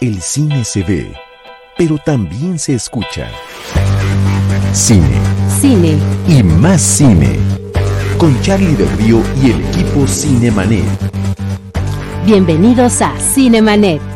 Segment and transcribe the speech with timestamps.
[0.00, 1.12] El cine se ve,
[1.78, 3.28] pero también se escucha.
[4.72, 5.20] Cine.
[5.60, 5.98] Cine.
[6.26, 7.38] Y más cine.
[8.18, 10.84] Con Charlie del Río y el equipo Cinemanet.
[12.24, 14.11] Bienvenidos a Cinemanet.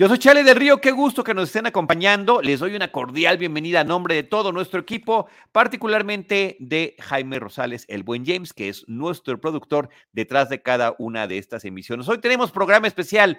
[0.00, 2.40] Yo soy Charlie del Río, qué gusto que nos estén acompañando.
[2.40, 7.84] Les doy una cordial bienvenida a nombre de todo nuestro equipo, particularmente de Jaime Rosales,
[7.86, 12.08] el buen James, que es nuestro productor detrás de cada una de estas emisiones.
[12.08, 13.38] Hoy tenemos programa especial,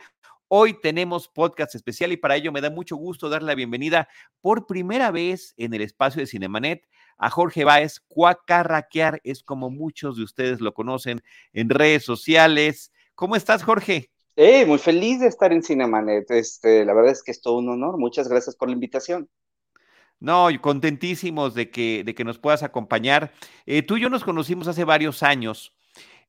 [0.50, 4.08] hoy tenemos podcast especial y para ello me da mucho gusto dar la bienvenida
[4.40, 8.02] por primera vez en el espacio de Cinemanet a Jorge Báez.
[8.08, 12.92] Cuacarraquear es como muchos de ustedes lo conocen en redes sociales.
[13.16, 14.12] ¿Cómo estás, Jorge?
[14.44, 16.32] Hey, muy feliz de estar en Cinemanet.
[16.32, 18.00] Este, la verdad es que es todo un honor.
[18.00, 19.30] Muchas gracias por la invitación.
[20.20, 23.34] No, contentísimos de que, de que nos puedas acompañar.
[23.68, 25.76] Eh, tú y yo nos conocimos hace varios años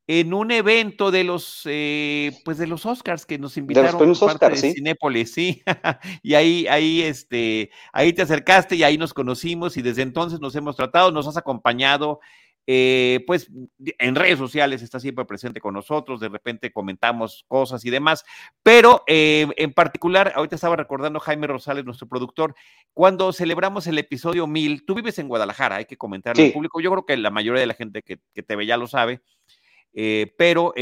[0.06, 4.20] en un evento de los, eh, pues de los Oscars que nos invitaron de los
[4.20, 4.72] parte de ¿sí?
[4.74, 5.62] Cinépolis, sí.
[6.22, 10.54] y ahí, ahí, este, ahí te acercaste y ahí nos conocimos y desde entonces nos
[10.54, 12.20] hemos tratado, nos has acompañado
[12.66, 13.50] eh, pues
[13.98, 18.24] en redes sociales está siempre presente con nosotros, de repente comentamos cosas y demás,
[18.62, 22.54] pero eh, en particular, ahorita estaba recordando Jaime Rosales, nuestro productor,
[22.94, 26.46] cuando celebramos el episodio 1000, tú vives en Guadalajara, hay que comentarlo Sí.
[26.48, 28.76] al público, yo creo que la mayoría de la gente que, que te ve ya
[28.76, 29.20] lo sabe,
[29.94, 30.72] eh, pero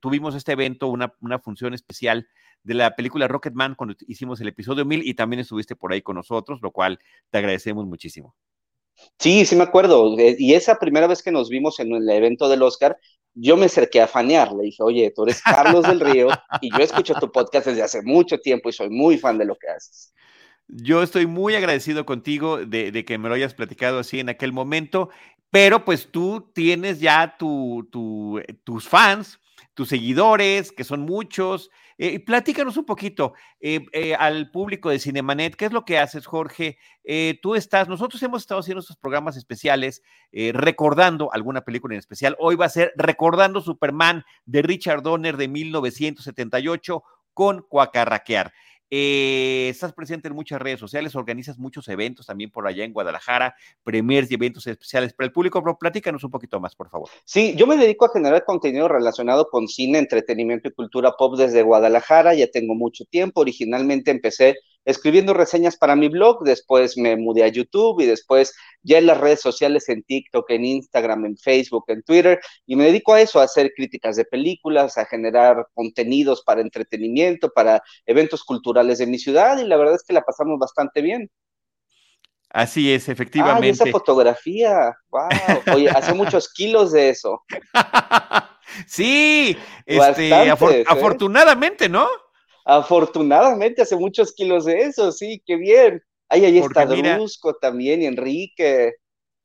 [0.00, 2.28] tuvimos este evento, una, una función especial
[2.62, 6.16] de la película Rocketman cuando hicimos el episodio 1000 y también estuviste por ahí con
[6.16, 6.98] nosotros, lo cual
[7.30, 8.34] te agradecemos muchísimo.
[9.18, 10.18] Sí, sí me acuerdo.
[10.18, 12.96] Eh, Y esa primera vez que nos vimos en el evento del Oscar,
[13.34, 14.52] yo me acerqué a fanear.
[14.52, 16.28] Le dije, oye, tú eres Carlos del Río
[16.60, 19.56] y yo escucho tu podcast desde hace mucho tiempo y soy muy fan de lo
[19.56, 20.12] que haces.
[20.66, 25.10] Yo estoy muy agradecido contigo de, que me lo hayas platicado así en aquel momento,
[25.50, 27.88] pero pues tú tienes ya tu,
[28.64, 29.38] tus fans,
[29.74, 31.70] tus seguidores, que son muchos.
[31.98, 36.26] Eh, platícanos un poquito eh, eh, al público de Cinemanet, ¿qué es lo que haces,
[36.26, 36.78] Jorge?
[37.04, 40.02] Eh, tú estás, nosotros hemos estado haciendo estos programas especiales
[40.52, 42.34] recordando alguna película en especial.
[42.40, 48.52] Hoy va a ser Recordando Superman de Richard Donner de 1978 con Cuacarraquear.
[48.96, 53.56] Eh, estás presente en muchas redes sociales, organizas muchos eventos también por allá en Guadalajara,
[53.82, 57.08] premiers y eventos especiales para el público, pero platícanos un poquito más, por favor.
[57.24, 61.62] Sí, yo me dedico a generar contenido relacionado con cine, entretenimiento y cultura pop desde
[61.62, 67.44] Guadalajara, ya tengo mucho tiempo, originalmente empecé escribiendo reseñas para mi blog, después me mudé
[67.44, 71.84] a YouTube y después ya en las redes sociales, en TikTok, en Instagram, en Facebook,
[71.88, 76.42] en Twitter, y me dedico a eso, a hacer críticas de películas, a generar contenidos
[76.42, 80.58] para entretenimiento, para eventos culturales de mi ciudad, y la verdad es que la pasamos
[80.58, 81.30] bastante bien.
[82.50, 83.70] Así es, efectivamente.
[83.70, 87.42] esa fotografía, wow, oye, hace muchos kilos de eso.
[88.86, 90.84] sí, este, afor ¿eh?
[90.86, 92.06] afortunadamente, ¿no?
[92.64, 96.02] Afortunadamente hace muchos kilos de eso, sí, qué bien.
[96.28, 98.94] Ahí Porque está mira- Drusco también y Enrique.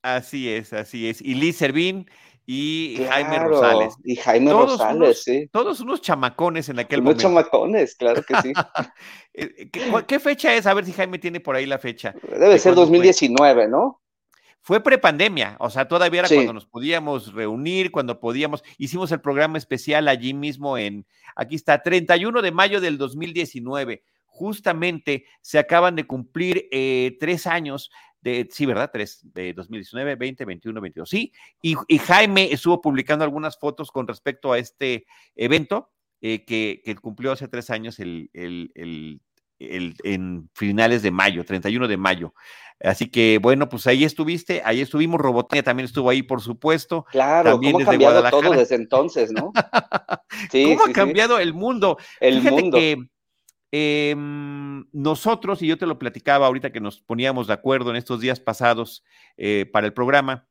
[0.02, 1.22] Así es, así es.
[1.22, 2.09] Y Liz Servín
[2.46, 3.94] y Jaime Rosales.
[4.06, 5.47] Y Jaime Todos Rosales, unos- sí.
[5.52, 7.22] Todos unos chamacones en aquel Unos momento.
[7.24, 8.53] chamacones, claro que sí.
[9.34, 9.69] Eh,
[10.07, 10.66] ¿Qué, fecha es?
[10.66, 12.13] A ver si Jaime tiene por ahí la fecha.
[12.30, 12.97] Debe ¿De ser cuándo fue?
[12.97, 13.99] 2019, ¿no?
[14.62, 16.36] Fue prepandemia, o sea, todavía era Sí.
[16.36, 21.06] cuando nos podíamos reunir, cuando podíamos, hicimos el programa especial allí mismo en,
[21.36, 24.03] aquí está, 31 de mayo del 2019.
[24.25, 27.90] Justamente se acaban de cumplir eh, tres años
[28.22, 28.90] de, sí, ¿verdad?
[28.92, 31.31] Tres, de 2019, 20, 21, 22, sí.
[31.62, 35.06] Y, y Jaime estuvo publicando algunas fotos con respecto a este
[35.36, 39.22] evento eh, que, que cumplió hace tres años el, el, el,
[39.59, 42.34] el- en finales de mayo, 31 de mayo.
[42.81, 47.06] Así que bueno, pues ahí estuviste, ahí estuvimos, Robotania también estuvo ahí, por supuesto.
[47.12, 49.52] Claro, También cómo ha cambiado todo desde entonces, ¿no?
[50.52, 50.94] Sí, ¿Cómo sí, ha sí.
[50.94, 51.98] cambiado el mundo?
[52.22, 52.78] El Fíjate mundo.
[52.78, 52.98] que
[53.72, 54.16] eh,
[54.94, 58.40] nosotros, y yo te lo platicaba ahorita que nos poníamos de acuerdo en estos días
[58.40, 59.03] pasados
[59.38, 60.48] eh, para el programa,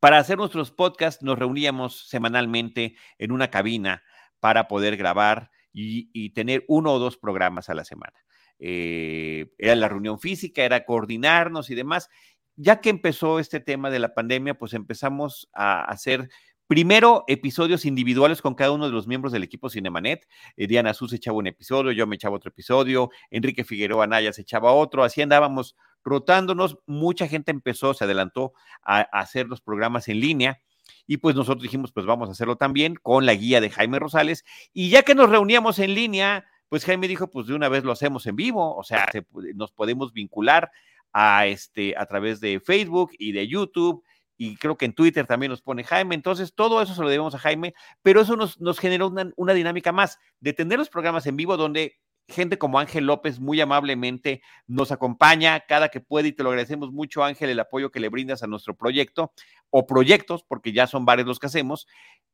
[0.00, 4.02] para hacer nuestros podcasts nos reuníamos semanalmente en una cabina
[4.38, 8.14] para poder grabar y, tener uno o dos programas a la semana.
[8.58, 12.08] Eh, era la reunión física, era coordinarnos y demás.
[12.56, 16.28] Ya que empezó este tema de la pandemia, pues empezamos a hacer
[16.68, 20.26] primero episodios individuales con cada uno de los miembros del equipo Cinemanet.
[20.56, 24.42] Eh, Diana Sus echaba un episodio, yo me echaba otro episodio, Enrique Figueroa Anaya se
[24.42, 26.78] echaba otro, así andábamos rotándonos.
[26.86, 30.60] Mucha gente empezó, se adelantó a hacer los programas en línea.
[31.06, 34.44] Y pues nosotros dijimos, pues vamos a hacerlo también con la guía de Jaime Rosales.
[34.72, 37.92] Y ya que nos reuníamos en línea, pues Jaime dijo, pues de una vez lo
[37.92, 40.70] hacemos en vivo, o sea, se, nos podemos vincular
[41.12, 44.02] a, este, a través de Facebook y de YouTube
[44.36, 46.14] y creo que en Twitter también nos pone Jaime.
[46.14, 49.54] Entonces, todo eso se lo debemos a Jaime, pero eso nos, nos generó una, una
[49.54, 51.98] dinámica más de tener los programas en vivo donde
[52.28, 56.92] gente como Ángel López muy amablemente nos acompaña cada que puede y te lo agradecemos
[56.92, 59.32] mucho, Ángel, el apoyo que le brindas a nuestro proyecto
[59.70, 61.86] o proyectos, porque ya son varios los que hacemos.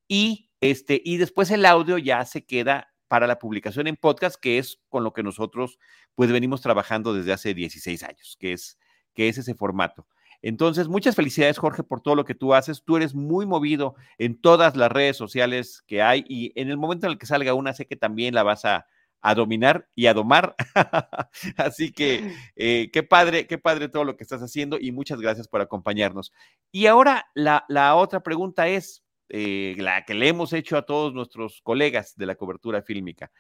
[0.07, 4.59] Y, este, y después el audio ya se queda para la publicación en podcast, que
[4.59, 5.79] es con lo que nosotros
[6.15, 8.79] pues venimos trabajando desde hace 16 años, que es,
[9.15, 10.07] que es ese formato.
[10.43, 12.83] Entonces, muchas felicidades, Jorge, por todo lo que tú haces.
[12.85, 17.07] Tú eres muy movido en todas las redes sociales que hay y en el momento
[17.07, 18.87] en el que salga una, sé que también la vas a,
[19.21, 20.55] a dominar y a domar.
[21.57, 25.49] Así que eh, qué padre, qué padre todo lo que estás haciendo y muchas gracias
[25.49, 26.33] por acompañarnos.
[26.73, 29.03] Y ahora la, la otra pregunta es
[29.33, 33.31] eh, la que le hemos hecho a todos nuestros colegas de la cobertura fílmica.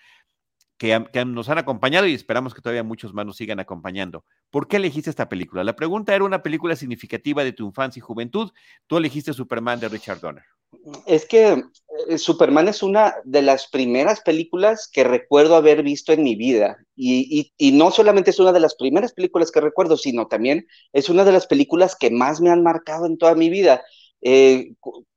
[0.78, 4.24] Que, nos han acompañado y esperamos que todavía muchos más nos sigan acompañando.
[4.48, 5.62] ¿Por qué elegiste esta película?
[5.62, 8.50] La pregunta era una película significativa de tu infancia y juventud.
[8.86, 10.44] Tú elegiste Superman de Richard Donner.
[11.06, 11.62] Es que
[12.08, 16.78] eh, Superman es una de las primeras películas que recuerdo haber visto en mi vida.
[16.96, 21.24] Y, no solamente es una de las primeras películas que recuerdo, sino también es una
[21.24, 23.82] de las películas que más me han marcado en toda mi vida.
[24.20, 24.72] Eh,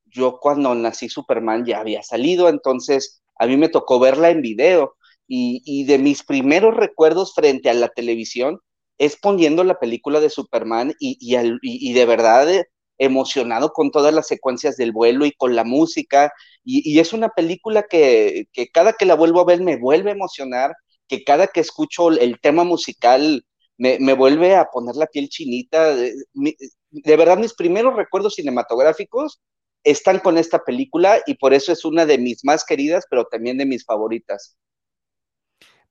[0.05, 4.95] yo cuando nací Superman ya había salido, entonces a mí me tocó verla en video.
[5.27, 8.59] Y, de mis primeros recuerdos frente a la televisión
[8.99, 12.67] es poniendo la película de Superman y, y de verdad eh,
[13.03, 16.31] emocionado con todas las secuencias del vuelo y con la música.
[16.63, 20.73] Y, es una película que, cada que la vuelvo a ver me vuelve a emocionar,
[21.07, 23.45] que cada que escucho el tema musical
[23.77, 25.95] me, vuelve a poner la piel chinita.
[25.95, 29.41] De, de verdad, mis primeros recuerdos cinematográficos
[29.83, 33.57] están con esta película y por eso es una de mis más queridas, pero también
[33.57, 34.57] de mis favoritas.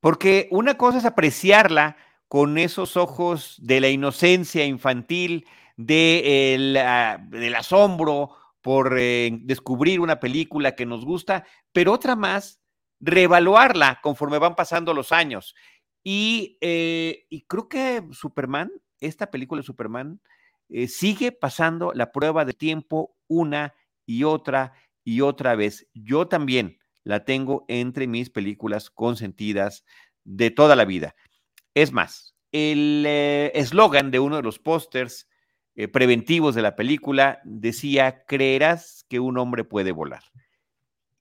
[0.00, 1.97] Porque una cosa es apreciarla
[2.29, 5.47] con esos ojos de la inocencia infantil,
[5.87, 12.61] de ah, del asombro por eh, descubrir una película que nos gusta, pero otra más,
[13.00, 15.55] reevaluarla conforme van pasando los años.
[16.05, 18.70] Y, eh, creo que Superman,
[19.00, 20.20] esta película de Superman,
[20.69, 23.75] eh, sigue pasando la prueba de tiempo una
[24.06, 24.73] y otra
[25.05, 25.88] y otra vez.
[25.93, 29.84] Yo también la tengo entre mis películas consentidas
[30.23, 31.17] de toda la vida.
[31.75, 35.26] Es más, el eslogan de uno de los pósters
[35.75, 40.23] eh, preventivos de la película decía, creerás que un hombre puede volar.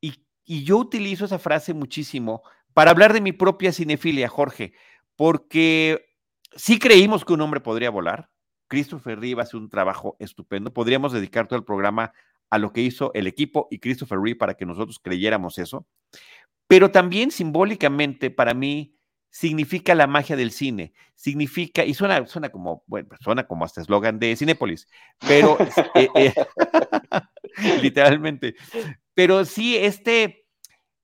[0.01, 2.43] Y, y yo utilizo esa frase muchísimo
[2.73, 4.73] para hablar de mi propia cinefilia, Jorge,
[5.15, 6.15] porque
[6.55, 8.29] sí creímos que un hombre podría volar.
[8.67, 10.73] Christopher Reeve hace un trabajo estupendo.
[10.73, 12.13] Podríamos dedicar todo el programa
[12.49, 15.87] a lo que hizo el equipo y Christopher Reeve para que nosotros creyéramos eso.
[16.67, 18.95] Pero también simbólicamente para mí
[19.31, 23.81] significa la magia del cine, significa, y suena, suena como, bueno, pues suena como hasta
[23.81, 24.87] eslogan de Cinépolis,
[25.25, 25.57] pero
[25.95, 26.33] eh, eh,
[27.81, 28.55] literalmente,
[29.13, 30.45] pero sí este,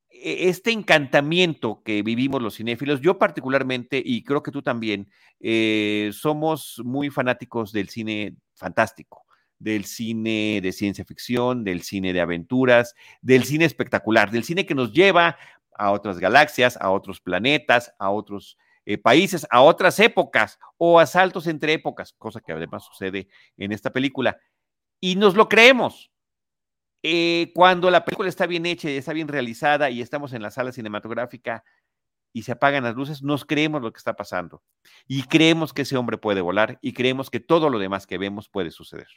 [0.09, 5.09] e, este encantamiento que vivimos los cinéfilos, yo particularmente, y creo que tú también,
[5.39, 9.23] eh, somos muy fanáticos del cine fantástico
[9.59, 14.75] del cine de ciencia ficción, del cine de aventuras, del cine espectacular, del cine que
[14.75, 15.37] nos lleva
[15.77, 21.05] a otras galaxias, a otros planetas, a otros eh, países, a otras épocas o a
[21.05, 23.27] saltos entre épocas, cosa que además sucede
[23.57, 24.37] en esta película.
[24.99, 26.11] Y nos lo creemos.
[27.03, 30.51] Eh, cuando la película está bien hecha y está bien realizada y estamos en la
[30.51, 31.63] sala cinematográfica
[32.33, 34.63] y se apagan las luces, nos creemos lo que está pasando.
[35.07, 38.49] Y creemos que ese hombre puede volar y creemos que todo lo demás que vemos
[38.49, 39.07] puede suceder.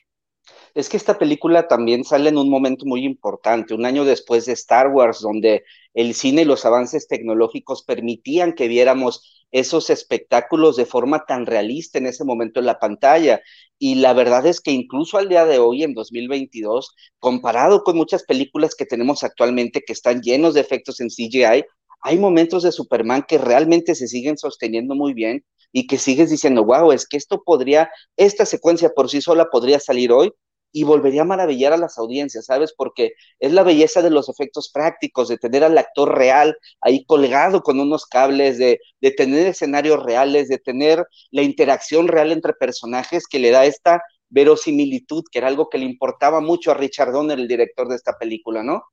[0.75, 4.53] Es que esta película también sale en un momento muy importante, un año después de
[4.53, 10.87] Star Wars, donde el cine y los avances tecnológicos permitían que viéramos esos espectáculos de
[10.87, 13.41] forma tan realista en ese momento en la pantalla.
[13.79, 18.23] Y la verdad es que incluso al día de hoy, en 2022, comparado con muchas
[18.23, 21.65] películas que tenemos actualmente que están llenos de efectos en CGI,
[22.03, 26.65] hay momentos de Superman que realmente se siguen sosteniendo muy bien y que sigues diciendo,
[26.65, 30.33] wow, es que esto podría, esta secuencia por sí sola podría salir hoy
[30.73, 32.73] y volvería a maravillar a las audiencias, ¿sabes?
[32.77, 37.63] Porque es la belleza de los efectos prácticos, de tener al actor real ahí colgado
[37.63, 43.27] con unos cables, de, de tener escenarios reales, de tener la interacción real entre personajes
[43.27, 47.39] que le da esta verosimilitud, que era algo que le importaba mucho a Richard Donner,
[47.39, 48.85] el director de esta película, ¿no?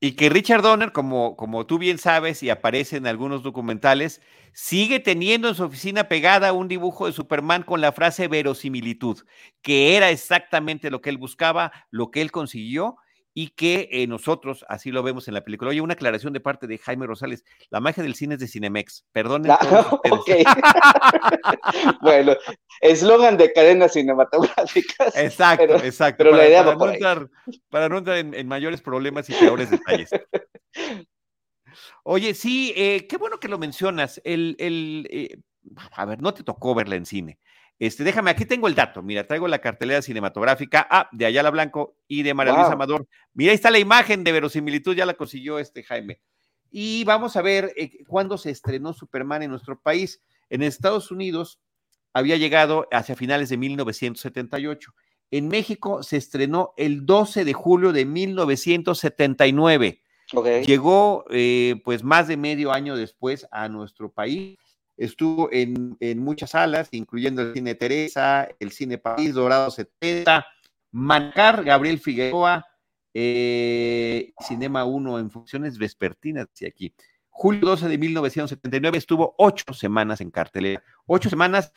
[0.00, 4.20] Y que Richard Donner, como, como tú bien sabes y aparece en algunos documentales,
[4.52, 9.18] sigue teniendo en su oficina pegada un dibujo de Superman con la frase verosimilitud,
[9.60, 12.96] que era exactamente lo que él buscaba, lo que él consiguió
[13.40, 15.70] y que eh, nosotros así lo vemos en la película.
[15.70, 19.04] Oye, una aclaración de parte de Jaime Rosales, la magia del cine es de Cinemex,
[19.12, 19.52] perdonen.
[19.52, 20.00] Ah,
[22.02, 22.34] bueno,
[22.80, 25.16] eslogan de cadenas cinematográficas.
[25.16, 26.16] Exacto, exacto.
[26.18, 26.96] Pero para, la idea para va por no ahí.
[26.96, 27.30] entrar,
[27.70, 30.10] para no entrar en, en mayores problemas y peores detalles.
[32.02, 34.20] Oye, sí, eh, qué bueno que lo mencionas.
[34.24, 35.38] El, el, eh,
[35.92, 37.38] a ver, no te tocó verla en cine.
[37.78, 39.02] Este, déjame, aquí tengo el dato.
[39.02, 42.72] Mira, traigo la cartelera cinematográfica ah, de Ayala Blanco y de María Luisa.
[42.72, 43.06] Amador.
[43.34, 46.20] Mira, ahí está la imagen de verosimilitud, ya la consiguió este Jaime.
[46.70, 50.20] Y vamos a ver eh, cuándo se estrenó Superman en nuestro país.
[50.50, 51.60] En Estados Unidos
[52.12, 54.92] había llegado hacia finales de 1978.
[55.30, 60.02] En México se estrenó el 12 de julio de 1979.
[60.34, 60.46] Ok.
[60.66, 64.58] Llegó eh, pues más de medio año después a nuestro país.
[64.98, 70.44] Estuvo en, en muchas salas, incluyendo el Cine Teresa, el Cine París, Dorado 70,
[70.90, 72.66] Mancar, Gabriel Figueroa,
[73.14, 76.92] eh, Cinema 1 en funciones vespertinas, dice aquí.
[77.30, 80.82] Julio 12 de 1979 estuvo ocho semanas en cartelera.
[81.06, 81.72] Ocho semanas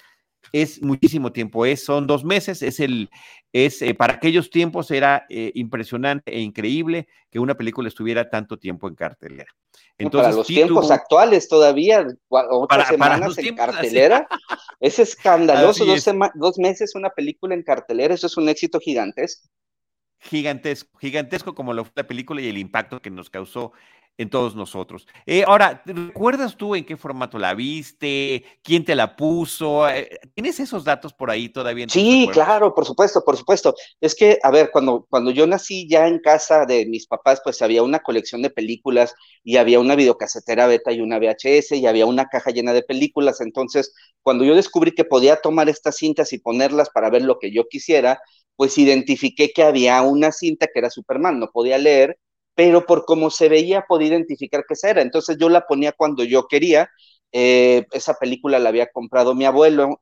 [0.52, 3.10] es muchísimo tiempo, es, son dos meses, es el,
[3.54, 8.58] es, eh, para aquellos tiempos era eh, impresionante e increíble que una película estuviera tanto
[8.58, 9.46] tiempo en cartelera.
[9.98, 13.72] Entonces, para los sí tiempos tuvo- actuales todavía, Para- para semanas en tiempos así.
[13.74, 14.28] cartelera,
[14.80, 16.06] es escandaloso, dos,
[16.36, 19.48] dos meses una película en cartelera, eso es un éxito gigantesco.
[20.20, 23.74] gigantesco, gigantesco como lo fue la película y el impacto que nos causó
[24.18, 25.08] en todos nosotros.
[25.26, 28.44] Eh, ahora, ¿recuerdas tú en qué formato la viste?
[28.64, 29.90] ¿Quién te la puso?
[29.90, 31.88] Eh, ¿Tienes esos datos por ahí todavía?
[31.90, 33.74] Sí, claro, por supuesto, por supuesto.
[34.00, 37.62] Es que, a ver, cuando, cuando yo nací ya en casa de mis papás, pues
[37.62, 42.06] había una colección de películas y había una videocasetera beta y una VHS y había
[42.06, 43.42] una caja llena de películas.
[43.42, 47.52] Entonces, cuando yo descubrí que podía tomar estas cintas y ponerlas para ver lo que
[47.52, 48.20] yo quisiera,
[48.56, 52.20] pues identifiqué que había una cinta que era Superman, no podía leer,
[52.62, 55.02] pero por cómo se veía podía identificar que esa era.
[55.02, 56.90] Entonces yo la ponía cuando yo quería.
[57.32, 60.02] Eh, esa película la había comprado mi abuelo,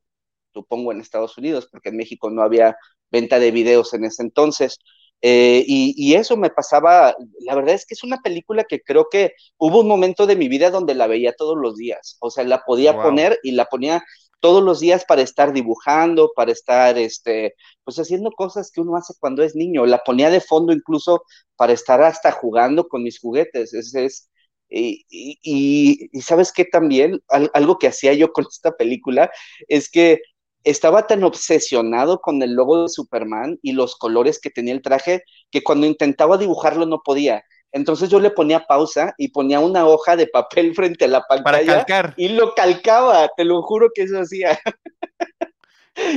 [0.52, 2.76] supongo en Estados Unidos, porque en México no había
[3.10, 4.78] venta de videos en ese entonces.
[5.22, 9.08] Eh, y, y, eso me pasaba, la verdad es que es una película que creo
[9.10, 12.44] que hubo un momento de mi vida donde la veía todos los días, o sea,
[12.44, 13.02] la podía Wow.
[13.02, 14.02] poner y la ponía
[14.40, 17.54] todos los días para estar dibujando, para estar, este,
[17.84, 21.22] pues haciendo cosas que uno hace cuando es niño, la ponía de fondo incluso
[21.56, 24.30] para estar hasta jugando con mis juguetes, es, es
[24.68, 29.30] y, y, y, sabes que también Al, algo que hacía yo con esta película
[29.68, 30.20] es que
[30.64, 35.22] estaba tan obsesionado con el logo de Superman y los colores que tenía el traje
[35.50, 37.42] que cuando intentaba dibujarlo no podía.
[37.72, 41.44] Entonces yo le ponía pausa y ponía una hoja de papel frente a la pantalla
[41.44, 42.14] Para calcar.
[42.16, 44.58] y lo calcaba, te lo juro que eso hacía.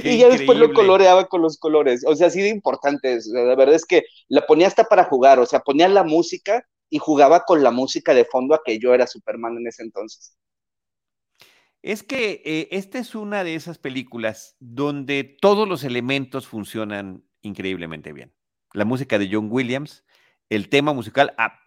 [0.03, 2.03] Y ya después lo coloreaba con los colores.
[2.05, 3.25] O sea, así de importante es.
[3.27, 7.00] La verdad es que la ponía hasta para jugar, o sea, ponía la música y
[7.00, 10.38] jugaba con la música de fondo a que yo era Superman en ese entonces.
[11.81, 18.13] Es que eh, esta es una de esas películas donde todos los elementos funcionan increíblemente
[18.13, 18.33] bien.
[18.74, 20.05] La música de John Williams,
[20.50, 21.59] el tema musical, ah,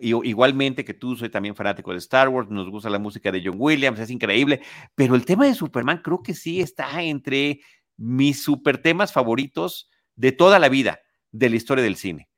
[0.00, 3.56] igualmente que tú, soy también fanático de Star Wars, nos gusta la música de John
[3.58, 4.60] Williams, es increíble,
[4.94, 7.60] pero el tema de Superman creo que sí está entre
[7.96, 11.00] mis super temas favoritos de toda la vida,
[11.30, 12.28] de la historia del cine.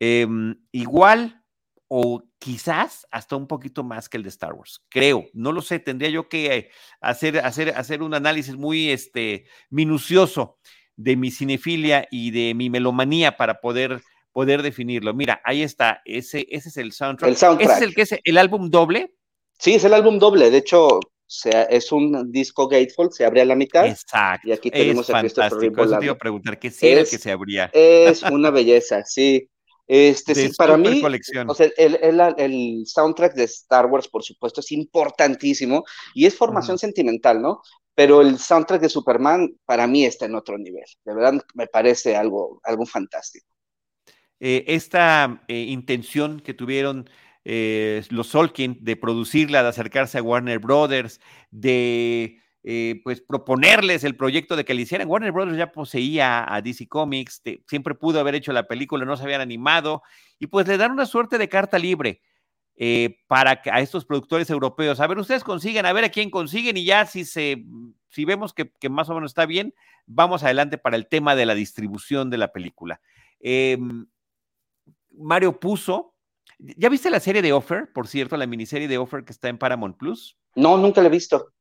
[0.00, 0.26] Eh,
[0.72, 1.42] igual
[1.88, 4.84] o quizás hasta un poquito más que el de Star Wars.
[4.88, 10.58] Creo, no lo sé, tendría yo que hacer, hacer, hacer un análisis muy este, minucioso
[10.96, 14.02] de mi cinefilia y de mi melomanía para poder,
[14.38, 15.12] poder definirlo.
[15.14, 17.28] Mira, ahí está, ese, ese es el soundtrack.
[17.28, 17.70] El soundtrack.
[17.70, 19.12] ¿Ese es el que es el álbum doble?
[19.58, 23.44] Sí, es el álbum doble, de hecho, sea, es un disco gatefold, se abre a
[23.44, 23.84] la mitad.
[23.84, 24.46] Exacto.
[24.48, 25.82] Y aquí tenemos es a Christopher fantástico.
[25.82, 27.68] Eso te iba a preguntar, que sí es, era el que se abría.
[27.74, 29.50] Es una belleza, sí.
[29.88, 31.50] Este, de sí, para mí, colección.
[31.50, 35.82] o sea, el, el, el, soundtrack de Star Wars, por supuesto, es importantísimo
[36.14, 36.80] y es formación uh -huh.
[36.82, 37.60] sentimental, ¿no?
[37.92, 40.84] Pero el soundtrack de Superman, para mí, está en otro nivel.
[41.04, 43.48] De verdad, me parece algo, algo fantástico.
[44.40, 47.10] Eh, esta eh, intención que tuvieron
[47.44, 52.42] eh, los Solkin de producirla, de acercarse a Warner Brothers, de
[53.02, 55.08] pues proponerles el proyecto de que le hicieran.
[55.08, 59.22] Warner Brothers ya poseía a DC Comics, siempre pudo haber hecho la película, no se
[59.22, 60.02] habían animado,
[60.38, 62.20] y pues le dan una suerte de carta libre
[63.26, 65.00] para que a estos productores europeos.
[65.00, 67.64] A ver, ustedes consiguen, a ver a quién consiguen, y ya si se,
[68.10, 69.72] si vemos que, que más o menos está bien,
[70.04, 73.00] vamos adelante para el tema de la distribución de la película.
[75.10, 76.14] Mario puso.
[76.58, 79.58] ¿Ya viste la serie de Offer, por cierto, la miniserie de Offer que está en
[79.58, 80.36] Paramount Plus?
[80.54, 81.52] No, nunca la he visto.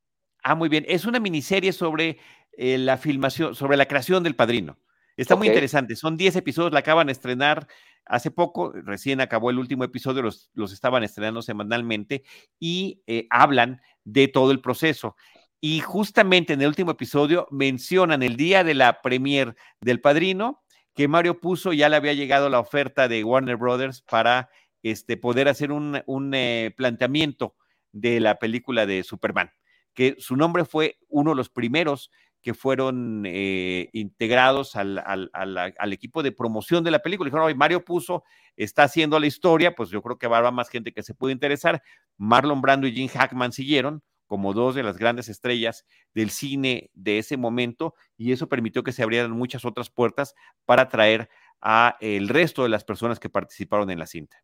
[0.44, 0.86] Ah, muy bien.
[0.88, 2.18] Es una miniserie sobre
[2.54, 4.80] eh, la filmación, sobre la creación del padrino.
[5.18, 5.96] Está muy interesante.
[5.96, 7.68] Son 10 episodios, la acaban de estrenar
[8.06, 12.24] hace poco, recién acabó el último episodio, los, los estaban estrenando semanalmente
[12.60, 15.16] y eh, hablan de todo el proceso.
[15.60, 20.64] Y justamente en el último episodio mencionan el día de la premier del Padrino
[20.98, 24.50] que Mario puso, ya le había llegado la oferta de Warner Brothers para
[24.82, 27.56] este, poder hacer un, un eh, planteamiento
[27.92, 29.52] de la película de Superman,
[29.94, 32.10] que su nombre fue uno de los primeros
[32.42, 37.30] que fueron eh, integrados al, al, equipo de promoción de la película.
[37.30, 38.24] Dijeron, Mario puso,
[38.56, 41.14] está haciendo la historia, pues yo creo que va a haber más gente que se
[41.14, 41.84] puede interesar.
[42.18, 47.18] Marlon Brando y Jim Hackman siguieron como dos de las grandes estrellas del cine de
[47.18, 51.30] ese momento y eso permitió que se abrieran muchas otras puertas para atraer
[51.62, 54.38] a el resto de las personas que participaron en la cinta.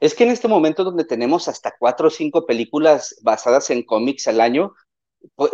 [0.00, 4.28] Es que en este momento donde tenemos hasta cuatro o cinco películas basadas en cómics
[4.28, 4.74] al año,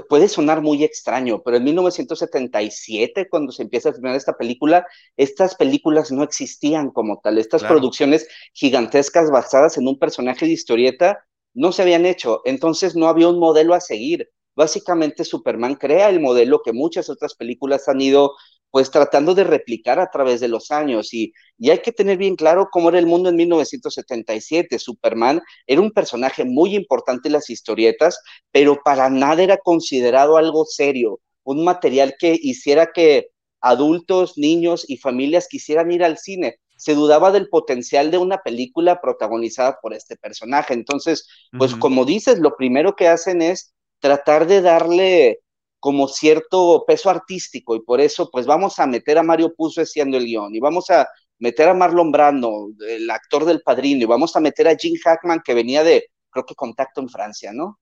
[0.08, 5.54] puede sonar muy extraño, pero en 1977, cuando se empieza a filmar esta película, estas
[5.54, 7.38] películas no existían como tal.
[7.38, 11.24] Estas producciones gigantescas basadas en un personaje de historieta
[11.54, 12.40] no se habían hecho.
[12.44, 14.28] Entonces no había un modelo a seguir.
[14.54, 18.34] Básicamente Superman crea el modelo que muchas otras películas han ido
[18.70, 21.14] pues tratando de replicar a través de los años.
[21.14, 24.78] Y, y, hay que tener bien claro cómo era el mundo en 1977.
[24.78, 30.64] Superman era un personaje muy importante en las historietas, pero para nada era considerado algo
[30.66, 33.28] serio, un material que hiciera que
[33.60, 36.58] adultos, niños y familias quisieran ir al cine.
[36.78, 40.72] Se dudaba del potencial de una película protagonizada por este personaje.
[40.72, 45.40] Entonces, pues como dices, lo primero que hacen es tratar de darle
[45.80, 50.16] como cierto peso artístico y por eso pues vamos a meter a Mario Puzo siendo
[50.16, 51.08] el guion y vamos a
[51.38, 55.40] meter a Marlon Brando, el actor del padrino, y vamos a meter a Jim Hackman
[55.44, 57.78] que venía de, creo que Contacto en Francia, ¿no?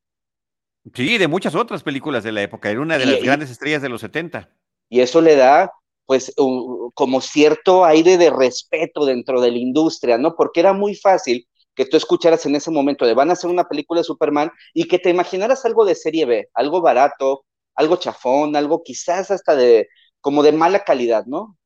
[0.95, 3.89] Sí, de muchas otras películas de la época, era una de las grandes estrellas de
[3.89, 4.51] los 70.
[4.89, 5.73] Y eso le da
[6.07, 6.33] pues
[6.95, 10.35] como cierto aire de respeto dentro de la industria, ¿no?
[10.37, 13.69] Porque era muy fácil que tú escucharas en ese momento de van a hacer una
[13.69, 17.45] película de Superman y que te imaginaras algo de serie B, algo barato,
[17.75, 19.89] algo chafón, algo quizás hasta de
[20.21, 21.59] como de mala calidad, ¿no?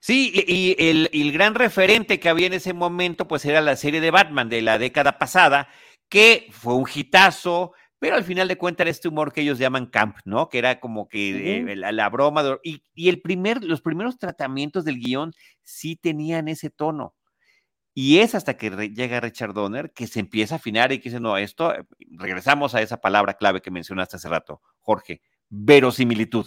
[0.00, 4.10] Sí, y el, gran referente que había en ese momento, pues era la serie de
[4.10, 5.68] Batman de la década pasada,
[6.10, 7.72] que fue un hitazo,
[8.04, 10.50] pero al final de cuentas era este humor que ellos llaman camp, ¿no?
[10.50, 14.98] Que era como que eh, la, broma, y, y, el primer, los primeros tratamientos del
[14.98, 17.14] guion sí tenían ese tono.
[17.94, 21.18] Y es hasta que llega Richard Donner que se empieza a afinar y que dice,
[21.18, 26.46] no, esto, eh, regresamos a esa palabra clave que mencionaste hace rato, Jorge, verosimilitud.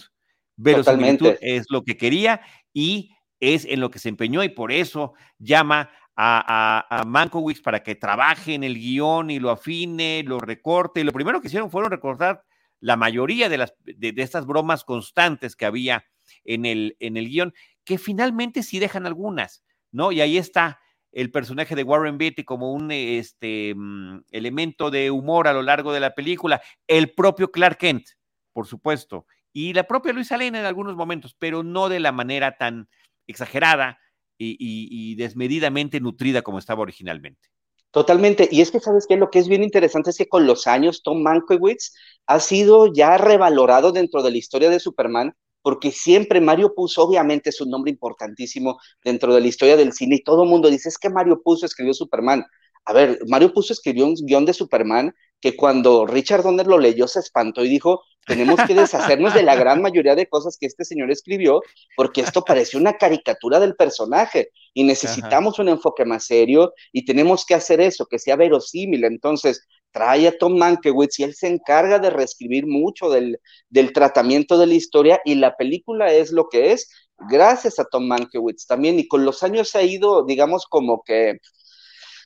[0.58, 2.40] Verosimilitud es lo que quería
[2.72, 5.90] y es en lo que se empeñó y por eso llama
[6.20, 11.02] a, a, para que trabaje en el guion y lo afine, lo recorte.
[11.02, 12.44] Y lo primero que hicieron fueron recortar
[12.80, 16.06] la mayoría de, las, de, estas bromas constantes que había
[16.44, 17.54] en el, en el guion,
[17.84, 20.12] que finalmente sí dejan algunas, ¿no?
[20.12, 20.80] Y ahí está
[21.12, 25.94] el personaje de Warren Beatty como un este, mm, elemento de humor a lo largo
[25.94, 28.08] de la película, el propio Clark Kent,
[28.54, 32.58] por supuesto, y la propia Luisa Lane en algunos momentos, pero no de la manera
[32.58, 32.90] tan
[33.28, 34.00] exagerada
[34.38, 37.50] y, desmedidamente nutrida como estaba originalmente.
[37.92, 38.48] Totalmente.
[38.52, 39.16] Y es que, ¿sabes qué?
[39.16, 41.94] Lo que es bien interesante es que con los años Tom Mankiewicz
[42.28, 45.34] ha sido ya revalorado dentro de la historia de Superman
[45.68, 50.16] porque siempre Mario Puzo, obviamente es un nombre importantísimo dentro de la historia del cine
[50.16, 52.46] y todo el mundo dice, es que Mario Puzo escribió Superman.
[52.86, 57.06] A ver, Mario Puzo escribió un guion de Superman que cuando Richard Donner lo leyó
[57.08, 60.84] se espantó y dijo, tenemos que deshacernos de la gran mayoría de cosas que este
[60.84, 61.62] señor escribió,
[61.96, 67.46] porque esto parece una caricatura del personaje y necesitamos un enfoque más serio y tenemos
[67.46, 69.06] que hacer eso, que sea verosímil.
[69.06, 74.58] Entonces, trae a Tom Mankiewicz y él se encarga de reescribir mucho del, del tratamiento
[74.58, 76.90] de la historia y la película es lo que es
[77.30, 81.40] gracias a Tom Mankiewicz también y con los años se ha ido, digamos, como que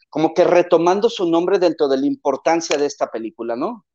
[0.10, 3.86] como que retomando su nombre dentro de la importancia de esta película, ¿no?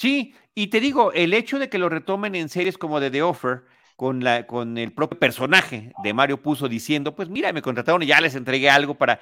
[0.00, 3.64] Sí, y te digo, el hecho de que lo retomen en series como The Offer,
[3.96, 8.06] con, la, con el propio personaje de Mario Puzo diciendo, pues mira, me contrataron y
[8.06, 9.20] ya les entregué algo para,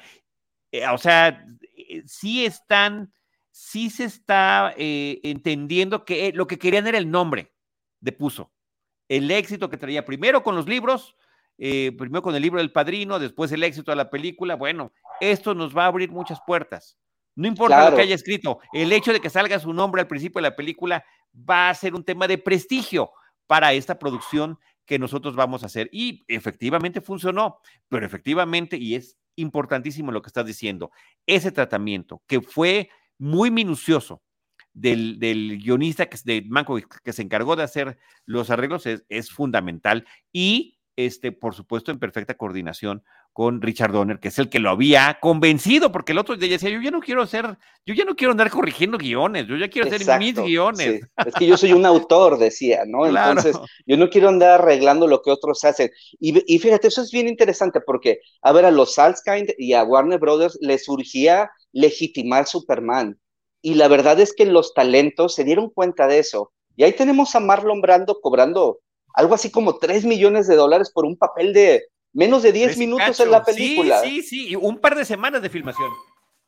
[0.70, 1.44] eh, o sea,
[1.76, 3.12] eh, sí están
[3.50, 7.52] sí se está eh, entendiendo que lo que querían era el nombre
[7.98, 8.52] de Puso.
[9.08, 11.16] El éxito que traía primero con los libros,
[11.56, 14.54] primero con el libro del padrino, después el éxito de la película.
[14.54, 16.96] Bueno, esto nos va a abrir muchas puertas.
[17.38, 20.40] No importa lo que haya escrito, el hecho de que salga su nombre al principio
[20.40, 21.04] de la película
[21.48, 23.12] va a ser un tema de prestigio
[23.46, 25.88] para esta producción que nosotros vamos a hacer.
[25.92, 30.90] Y efectivamente funcionó, pero efectivamente, y es importantísimo lo que estás diciendo,
[31.26, 34.20] ese tratamiento que fue muy minucioso
[34.72, 40.80] del, guionista que, de Manco que se encargó de hacer los arreglos es, fundamental y
[40.96, 43.04] este, por supuesto, en perfecta coordinación
[43.38, 46.70] con Richard Donner, que es el que lo había convencido, porque el otro día decía,
[46.70, 49.86] yo ya no quiero hacer, yo ya no quiero andar corrigiendo guiones, yo ya quiero
[49.86, 51.02] hacer mis guiones.
[51.24, 53.06] Es que yo soy un autor, decía, ¿no?
[53.06, 55.92] Entonces, yo no quiero andar arreglando lo que otros hacen.
[56.18, 59.84] Y, y, fíjate, eso es bien interesante, porque, a ver, a los Salskind y a
[59.84, 63.20] Warner Brothers les surgía legitimar Superman.
[63.62, 66.52] Y la verdad es que los talentos se dieron cuenta de eso.
[66.74, 68.80] Y ahí tenemos a Marlon Brando cobrando
[69.14, 71.84] algo así como 3 millones de dólares por un papel de
[72.18, 74.00] menos de 10 minutos en la película.
[74.00, 75.88] Sí, sí, sí, un par de semanas de filmación.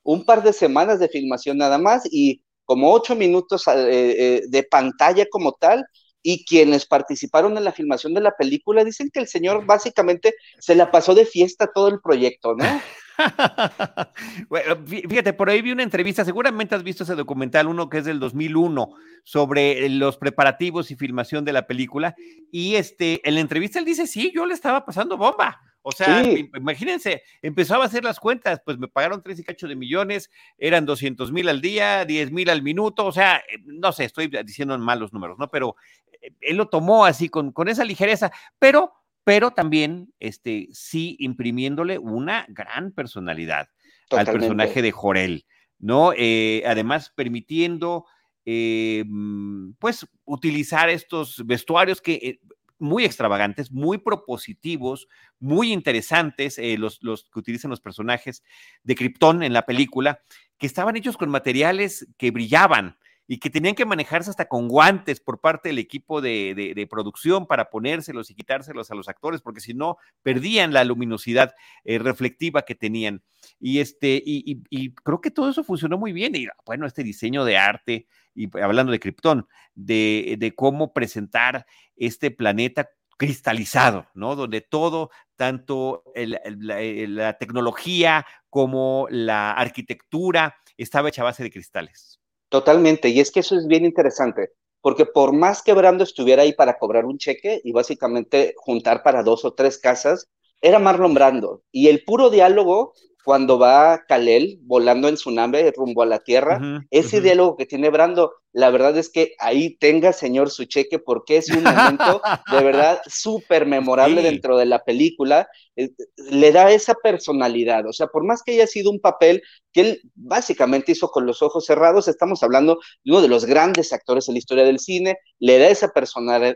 [0.03, 4.63] Un par de semanas de filmación nada más y como 8 minutos eh, eh, de
[4.65, 5.87] pantalla como tal.
[6.23, 10.75] Y quienes participaron en la filmación de la película dicen que el señor básicamente se
[10.75, 12.65] la pasó de fiesta todo el proyecto, ¿no?
[14.87, 18.21] fíjate, por ahí vi una entrevista, seguramente has visto ese documental, uno que es del
[18.21, 18.91] 2001,
[19.25, 22.15] sobre los preparativos y filmación de la película,
[22.51, 25.61] y este, en la entrevista él dice, sí, yo le estaba pasando bomba.
[25.83, 29.77] O sea, imagínense, empezaba a hacer las cuentas, pues me pagaron tres y cacho de
[29.77, 34.05] millones, eran 200 mil al día, 10 mil al minuto, o sea, eh, no sé,
[34.05, 35.49] estoy diciendo en malos números, ¿no?
[35.51, 35.77] Pero
[36.21, 38.93] eh, él lo tomó así con, con esa ligereza, pero
[39.25, 43.69] pero también este, sí imprimiéndole una gran personalidad
[44.11, 45.47] al personaje de Jorel,
[45.79, 46.13] ¿no?
[46.17, 48.07] Eh, además, permitiendo,
[48.45, 52.15] eh, mm, pues, utilizar estos vestuarios que...
[52.15, 52.41] Eh,
[52.83, 55.07] muy extravagantes, muy propositivos,
[55.39, 58.43] muy interesantes, los, los, que utilizan los personajes
[58.85, 60.23] de Krypton en la película,
[60.57, 62.97] que estaban hechos con materiales que brillaban,
[63.33, 67.71] y que tenían que manejarse hasta con guantes por parte del equipo de, producción para
[67.71, 72.75] ponérselos y quitárselos a los actores, porque si no, perdían la luminosidad eh, reflectiva que
[72.75, 73.23] tenían.
[73.61, 76.35] Y, este, y, creo que todo eso funcionó muy bien.
[76.35, 82.33] Y bueno, este diseño de arte, y hablando de Krypton, de, de cómo presentar este
[82.33, 84.35] planeta cristalizado, ¿no?
[84.35, 92.20] Donde todo, tanto la, tecnología como la arquitectura, estaba hecha a base de cristales.
[92.51, 94.51] Totalmente, y es que eso es bien interesante,
[94.83, 99.23] porque por más que Brando estuviera ahí para cobrar un cheque y básicamente juntar para
[99.23, 100.29] dos o tres casas,
[100.61, 101.63] era Marlon Brando.
[101.73, 102.93] Y el puro diálogo
[103.25, 107.91] cuando va Kalel volando en su nave rumbo a la Tierra, ese diálogo que tiene
[107.91, 112.65] Brando, la verdad es que ahí tenga, señor, su cheque, porque es un momento de
[112.65, 118.25] verdad súper memorable dentro de la película, eh, le da esa personalidad, o sea, por
[118.25, 122.43] más que haya sido un papel que él básicamente hizo con los ojos cerrados, estamos
[122.43, 125.93] hablando de uno de los grandes actores en la historia del cine, le da esa,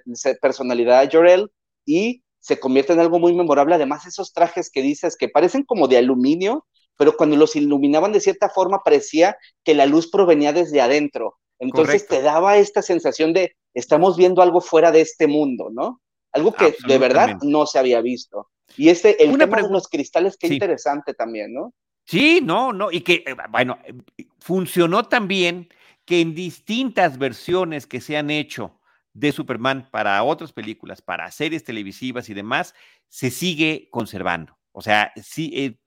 [0.07, 1.51] esa personalidad a Jorel
[1.87, 3.75] y se convierte en algo muy memorable.
[3.75, 6.67] Además, esos trajes que dices que parecen como de aluminio,
[6.99, 11.39] pero cuando los iluminaban de cierta forma parecía que la luz provenía desde adentro.
[11.59, 16.03] Entonces te daba esta sensación de estamos viendo algo fuera de este mundo, ¿no?
[16.33, 18.51] Algo que de verdad no se había visto.
[18.77, 21.73] Y este, el tema de los cristales, qué interesante también, ¿no?
[22.05, 23.79] Sí, no, no, y que, eh, bueno,
[24.39, 25.71] funcionó también
[26.05, 28.79] que en distintas versiones que se han hecho
[29.15, 32.75] de Superman para otras películas, para series televisivas y demás,
[33.09, 34.59] se sigue conservando.
[34.73, 35.79] O sea, sí,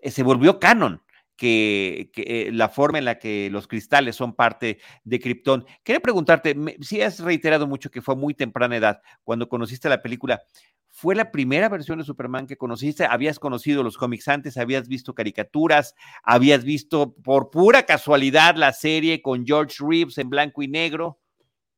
[0.00, 1.02] eh, se volvió canon
[1.36, 5.64] que, eh, la forma en la que los cristales son parte de Krypton.
[5.84, 10.42] Quería preguntarte, si has reiterado mucho que fue muy temprana edad cuando conociste la película,
[10.88, 13.04] ¿fue la primera versión de Superman que conociste?
[13.06, 14.56] ¿Habías conocido los cómics antes?
[14.58, 15.94] ¿Habías visto caricaturas?
[16.24, 21.19] ¿Habías visto por pura casualidad la serie con George Reeves en blanco y negro?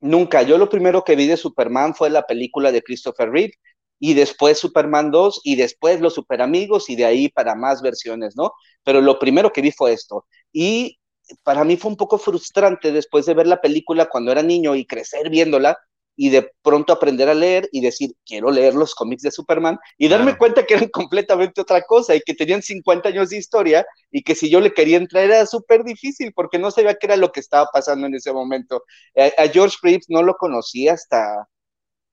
[0.02, 0.42] Nunca.
[0.42, 3.54] Yo lo primero que vi de Superman fue la película de Christopher Reeve
[4.00, 8.34] y después Superman 2 y después los Super Amigos y de ahí para más versiones,
[8.36, 8.52] ¿no?
[8.82, 10.26] Pero lo primero que vi fue esto.
[10.52, 10.98] Y
[11.44, 14.86] para mí fue un poco frustrante después de ver la película cuando era niño y
[14.86, 15.78] crecer viéndola,
[16.16, 20.08] y de pronto aprender a leer y decir, quiero leer los cómics de Superman y
[20.08, 24.22] darme cuenta que eran completamente otra cosa y que tenían 50 años de historia y
[24.22, 27.32] que si yo le quería entrar era súper difícil porque no sabía qué era lo
[27.32, 28.84] que estaba pasando en ese momento.
[29.16, 31.48] a George Reeves no lo conocí hasta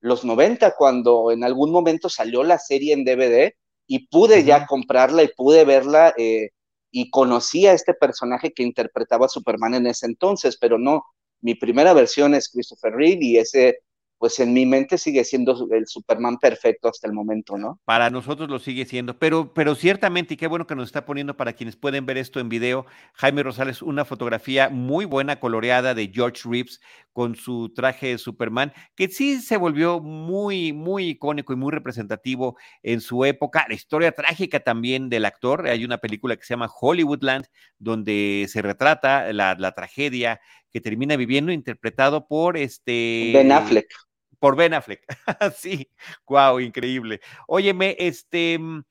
[0.00, 3.52] los 90 cuando en algún momento salió la serie en DVD
[3.86, 6.50] y pude ya comprarla y pude verla eh,
[6.90, 11.04] y conocí a este personaje que interpretaba a Superman en ese entonces, pero no,
[11.40, 13.80] mi primera versión es Christopher Reeve y ese
[14.20, 17.80] pues en mi mente sigue siendo el Superman perfecto hasta el momento, ¿no?
[17.86, 21.38] Para nosotros lo sigue siendo, pero, pero ciertamente, y qué bueno que nos está poniendo
[21.38, 26.12] para quienes pueden ver esto en video, Jaime Rosales, una fotografía muy buena, coloreada de
[26.14, 26.82] George Reeves
[27.14, 32.58] con su traje de Superman, que sí se volvió muy, muy icónico y muy representativo
[32.82, 33.64] en su época.
[33.70, 37.46] La historia trágica también del actor, hay una película que se llama Hollywoodland,
[37.78, 43.30] donde se retrata la, la tragedia que termina viviendo, interpretado por este...
[43.32, 44.09] Ben Affleck
[44.40, 45.04] por Ben Affleck.
[45.56, 45.88] sí,
[46.26, 47.20] wow, increíble.
[47.46, 48.82] Óyeme, este, mm,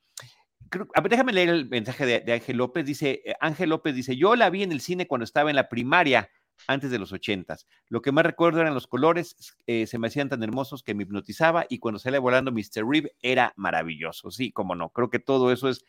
[1.10, 2.86] déjame leer el mensaje de, Ángel López.
[2.86, 5.68] Dice, eh, Ángel López dice, yo la vi en el cine cuando estaba en la
[5.68, 6.30] primaria,
[6.68, 7.68] antes de los ochentas.
[7.88, 11.04] Lo que más recuerdo eran los colores, eh, se me hacían tan hermosos que me
[11.04, 12.88] hipnotizaba y cuando sale volando Mr.
[12.88, 14.32] Rib era maravilloso.
[14.32, 15.86] Sí, como no, creo que todo eso es,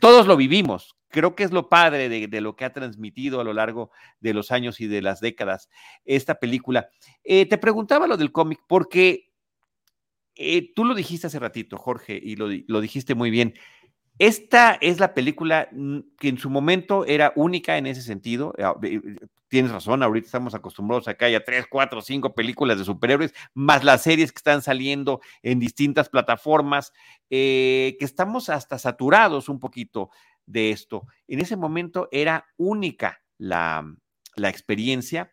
[0.00, 0.96] todos lo vivimos.
[1.08, 4.50] Creo que es lo padre de, lo que ha transmitido a lo largo de los
[4.50, 5.68] años y de las décadas
[6.04, 6.88] esta película.
[7.24, 9.30] Eh, te preguntaba lo del cómic porque
[10.74, 13.54] tú lo dijiste hace ratito, Jorge, y lo dijiste muy bien.
[14.18, 18.54] Esta es la película mm, que en su momento era única en ese sentido.
[18.58, 18.74] Ah,
[19.48, 23.84] tienes razón, ahorita estamos acostumbrados a que haya tres, cuatro, cinco películas de superhéroes, más
[23.84, 26.92] las series que están saliendo en distintas plataformas,
[27.30, 30.10] eh, que estamos hasta saturados un poquito
[30.46, 31.06] de esto.
[31.28, 33.84] En ese momento era única la,
[34.34, 35.32] la experiencia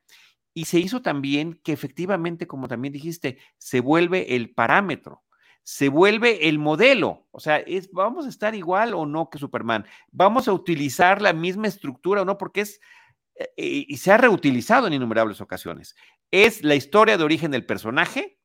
[0.53, 5.23] y se hizo también que efectivamente, como también dijiste, se vuelve el parámetro
[5.63, 7.28] se vuelve el modelo.
[7.32, 9.86] O sea, vamos a estar igual o no que Superman.
[10.12, 12.82] Vamos a utilizar la misma estructura o no, porque es,
[13.36, 15.95] eh, y se ha reutilizado en innumerables ocasiones.
[16.32, 18.39] Es la historia de origen del personaje,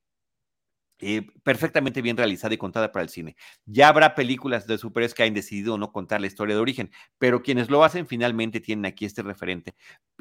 [1.01, 3.37] eh, perfectamente bien realizada y contada para el cine.
[3.67, 7.43] Ya habrá películas de superhéroes que hayan decidido no contar la historia de origen, pero
[7.43, 9.75] quienes lo hacen finalmente tienen aquí este referente.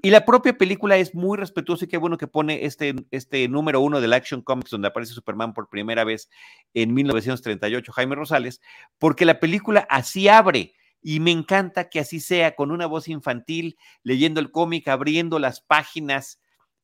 [0.03, 3.81] Y la propia película es muy respetuosa y qué bueno que pone este, este número
[3.81, 6.29] uno del Action Comics donde aparece Superman por primera vez
[6.75, 8.61] en 1938, Jaime Rosales,
[8.99, 10.75] porque la película así abre.
[11.01, 15.61] Y me encanta que así sea, con una voz infantil, leyendo el cómic, abriendo las
[15.61, 16.39] páginas,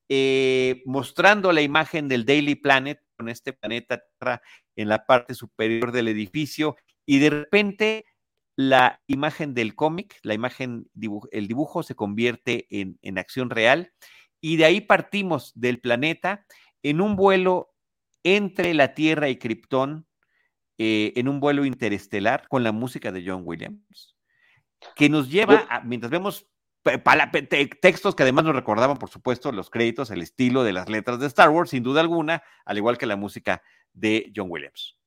[0.10, 4.41] eh, mostrando la imagen del Daily Planet, con este planeta Tierra
[4.75, 8.05] en la parte superior del edificio y de repente
[8.57, 10.89] la imagen del cómic, la imagen,
[11.31, 13.93] el dibujo se convierte en, en acción real
[14.41, 16.45] y de ahí partimos del planeta
[16.83, 17.73] en un vuelo
[18.23, 20.05] entre la Tierra y Krypton,
[20.77, 24.17] eh, en un vuelo interestelar con la música de John Williams,
[24.95, 26.49] que nos lleva, a, mientras vemos
[27.81, 31.27] textos que además nos recordaban, por supuesto, los créditos, el estilo de las letras de
[31.27, 33.61] Star Wars, sin duda alguna, al igual que la música
[33.93, 34.97] de John Williams.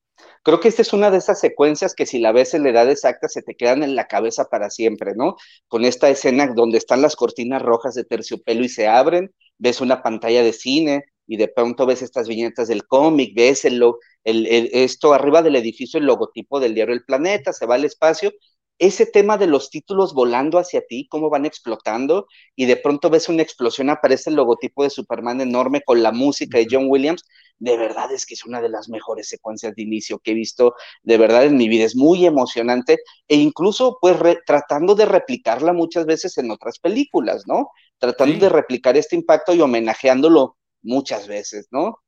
[0.42, 2.90] Creo que esta es una de esas secuencias que si la ves en la edad
[2.90, 5.36] exacta se te quedan en la cabeza para siempre, ¿no?
[5.68, 10.02] Con esta escena donde están las cortinas rojas de terciopelo y se abren, ves una
[10.02, 13.82] pantalla de cine y de pronto ves estas viñetas del cómic, ves el,
[14.24, 18.32] el, esto arriba del edificio, el logotipo del diario El Planeta, se va al espacio
[18.78, 23.28] ese tema de los títulos volando hacia ti, cómo van explotando, y de pronto ves
[23.28, 27.24] una explosión, aparece el logotipo de Superman enorme con la música de John Williams,
[27.58, 30.74] de verdad es que es una de las mejores secuencias de inicio que he visto
[31.02, 36.06] de verdad en mi vida, es muy emocionante e incluso pues tratando de replicarla muchas
[36.06, 37.70] veces en otras películas, ¿no?
[37.98, 41.98] Tratando de replicar este impacto y homenajeándolo muchas veces, ¿no?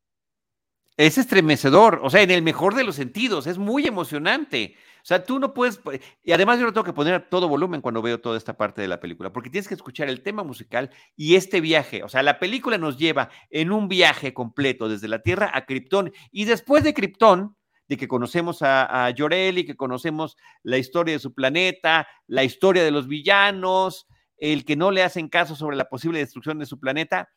[0.99, 4.75] Es estremecedor, o sea, en el mejor de los sentidos, es muy emocionante.
[4.97, 5.81] O sea, tú no puedes,
[6.25, 8.83] y además yo lo tengo que poner a todo volumen cuando veo toda esta parte
[8.83, 12.03] de la película, porque tienes que escuchar el tema musical y este viaje.
[12.03, 16.13] O sea, la película nos lleva en un viaje completo desde la Tierra a Krypton
[16.33, 17.57] y después de Krypton,
[17.87, 22.83] de que conocemos a, a y que conocemos la historia de su planeta, la historia
[22.83, 26.81] de los villanos, el que no le hacen caso sobre la posible destrucción de su
[26.81, 27.29] planeta,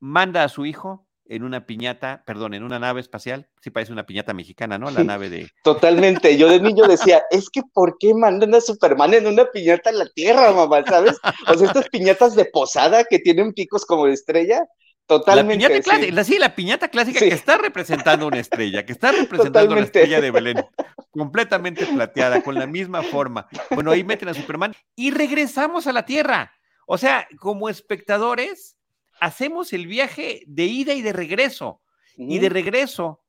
[0.00, 4.04] manda a su hijo en una piñata, perdón, en una nave espacial, sí parece una
[4.04, 4.90] piñata mexicana, ¿no?
[4.90, 5.48] La nave de...
[5.62, 9.90] Totalmente, yo de niño decía, es que ¿por qué mandan a Superman en una piñata
[9.90, 10.84] a la Tierra, mamá?
[10.84, 11.18] ¿Sabes?
[11.46, 14.66] O sea, estas piñatas de posada que tienen picos como de estrella,
[15.06, 15.64] Totalmente.
[15.64, 19.74] La piñata clásica, sí, la piñata clásica que está representando una estrella, que está representando
[19.74, 20.64] la estrella de Belén,
[21.10, 23.48] completamente plateada, con la misma forma.
[23.70, 26.52] Bueno, ahí meten a Superman y regresamos a la Tierra.
[26.86, 28.76] O sea, como espectadores,
[29.20, 31.80] hacemos el viaje de ida y de regreso.
[32.16, 33.22] Y de regreso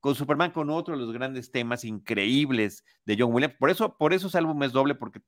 [0.00, 3.56] con Superman, con otro de los grandes temas increíbles de John Williams.
[3.58, 5.20] Por eso, por eso ese álbum es doble, porque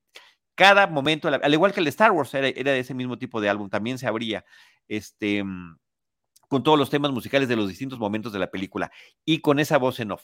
[0.54, 3.48] cada momento, al igual que el de Star Wars, era, de ese mismo tipo de
[3.48, 4.44] álbum, también se abría
[4.88, 5.76] este, mm,
[6.48, 8.90] con todos los temas musicales de los distintos momentos de la película
[9.24, 10.22] y con esa voz en off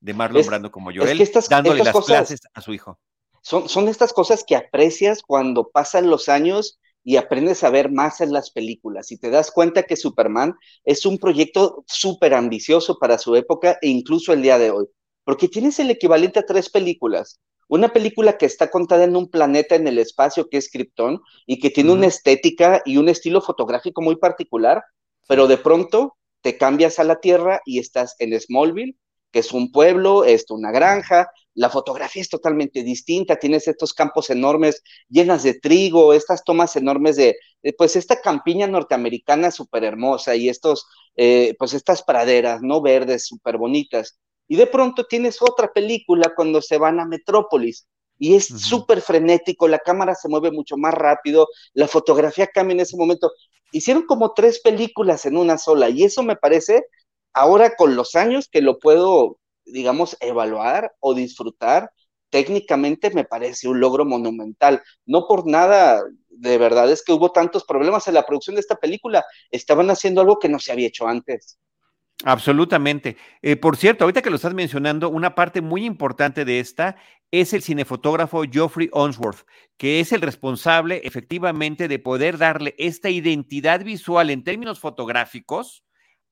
[0.00, 3.00] de Marlon Brando como Joel, dándole las clases a su hijo.
[3.42, 6.78] Son, son estas cosas que aprecias cuando pasan los años
[7.08, 11.06] y aprendes a ver más en las películas y te das cuenta que Superman es
[11.06, 14.84] un proyecto súper ambicioso para su época e incluso el día de hoy,
[15.24, 17.40] porque tienes el equivalente a tres películas.
[17.66, 21.60] Una película que está contada en un planeta en el espacio que es Krypton y
[21.60, 24.84] que tiene una estética y un estilo fotográfico muy particular,
[25.26, 28.96] pero de pronto te cambias a la Tierra y estás en Smallville,
[29.32, 34.30] que es un pueblo, es una granja, la fotografía es totalmente distinta, tienes estos campos
[34.30, 37.36] enormes llenas de trigo, estas tomas enormes de,
[37.76, 42.80] pues esta campiña norteamericana súper hermosa y estos, eh, pues estas praderas, ¿no?
[42.80, 44.20] Verdes, súper bonitas.
[44.46, 47.88] Y de pronto tienes otra película cuando se van a Metrópolis
[48.20, 52.80] y es súper frenético, la cámara se mueve mucho más rápido, la fotografía cambia en
[52.80, 53.32] ese momento.
[53.72, 56.84] Hicieron como tres películas en una sola y eso me parece,
[57.32, 59.40] ahora con los años que lo puedo
[59.72, 61.90] digamos, evaluar o disfrutar,
[62.30, 64.82] técnicamente me parece un logro monumental.
[65.06, 68.76] No por nada, de verdad es que hubo tantos problemas en la producción de esta
[68.76, 69.24] película.
[69.50, 71.58] Estaban haciendo algo que no se había hecho antes.
[72.24, 73.16] Absolutamente.
[73.42, 76.96] Eh, por cierto, ahorita que lo estás mencionando, una parte muy importante de esta
[77.30, 83.84] es el cinefotógrafo Geoffrey Onsworth, que es el responsable efectivamente de poder darle esta identidad
[83.84, 85.84] visual en términos fotográficos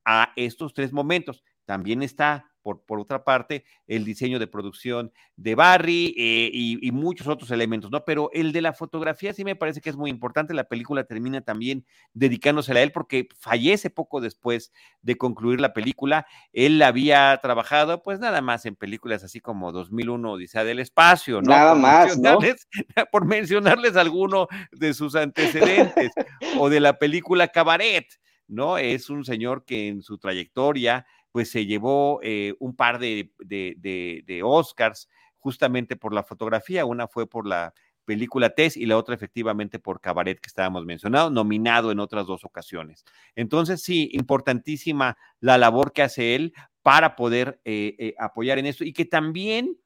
[0.05, 1.44] a estos tres momentos.
[1.66, 7.50] También está por, otra parte, el diseño de producción de Barry eh, y, muchos otros
[7.50, 8.05] elementos, ¿no?
[8.05, 10.55] Pero el de la fotografía sí me parece que es muy importante.
[10.55, 16.26] La película termina también dedicándose a él porque fallece poco después de concluir la película.
[16.52, 21.50] Él había trabajado, pues nada más en películas así como 2001 Odisea del Espacio, ¿no?
[21.50, 22.38] Nada más, ¿no?
[23.12, 26.11] Por mencionarles alguno de sus antecedentes
[26.59, 28.07] o de la película Cabaret.
[28.48, 28.79] ¿no?
[28.79, 34.40] Es un señor que en su trayectoria pues se llevó eh, un par de, de,
[34.42, 36.87] Oscars justamente por la fotografía.
[36.87, 37.75] Una fue por la
[38.07, 42.46] película Tess y la otra efectivamente por Cabaret que estábamos mencionando, nominado en otras dos
[42.46, 43.05] ocasiones.
[43.35, 48.83] Entonces, sí, importantísima la labor que hace él para poder eh, eh, apoyar en esto
[48.85, 49.77] y que también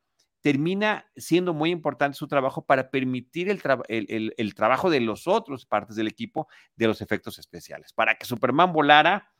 [0.42, 5.96] termina siendo muy importante su trabajo para permitir el, el, trabajo de los otros partes
[5.96, 7.92] del equipo de los efectos especiales.
[7.92, 9.32] Para que Superman volara,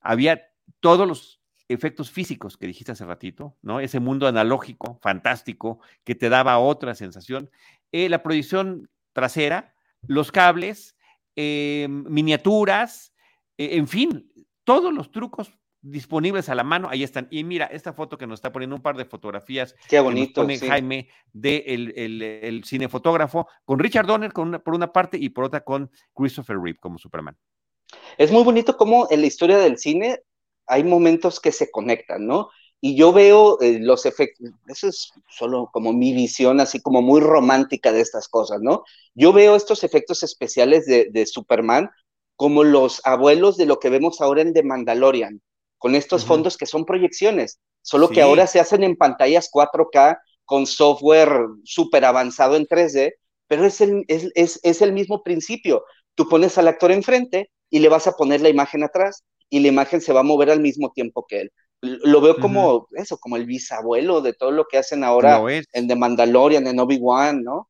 [0.00, 0.48] había
[0.80, 1.41] todos los
[1.72, 3.80] efectos físicos que dijiste hace ratito, ¿no?
[3.80, 7.50] Ese mundo analógico, fantástico, que te daba otra sensación.
[7.90, 9.74] Eh, la proyección trasera,
[10.06, 10.96] los cables,
[11.36, 13.12] eh, miniaturas,
[13.58, 14.32] eh, en fin,
[14.64, 17.26] todos los trucos disponibles a la mano, ahí están.
[17.30, 19.74] Y mira, esta foto que nos está poniendo un par de fotografías.
[19.88, 20.46] Qué bonito.
[20.46, 25.44] Que Jaime de el, el, cinefotógrafo, con Richard Donner con por una parte y por
[25.44, 27.36] otra con Christopher Reeve como Superman.
[28.16, 30.20] Es muy bonito cómo en la historia del cine
[30.72, 32.48] hay momentos que se conectan, ¿no?
[32.80, 37.20] Y yo veo eh, los efectos, eso es solo como mi visión, así como muy
[37.20, 38.82] romántica de estas cosas, ¿no?
[39.14, 41.90] Yo veo estos efectos especiales de, Superman
[42.36, 45.42] como los abuelos de lo que vemos ahora en The Mandalorian,
[45.78, 50.66] con estos fondos que son proyecciones, solo que ahora se hacen en pantallas 4K con
[50.66, 53.12] software súper avanzado en 3D,
[53.46, 55.84] pero es el, es, es el mismo principio.
[56.14, 59.68] Tú pones al actor enfrente y le vas a poner la imagen atrás y la
[59.68, 61.52] imagen se va a mover al mismo tiempo que él.
[61.82, 65.94] Lo veo como eso, como el bisabuelo de todo lo que hacen ahora en The
[65.94, 67.68] Mandalorian, en Obi-Wan, ¿no?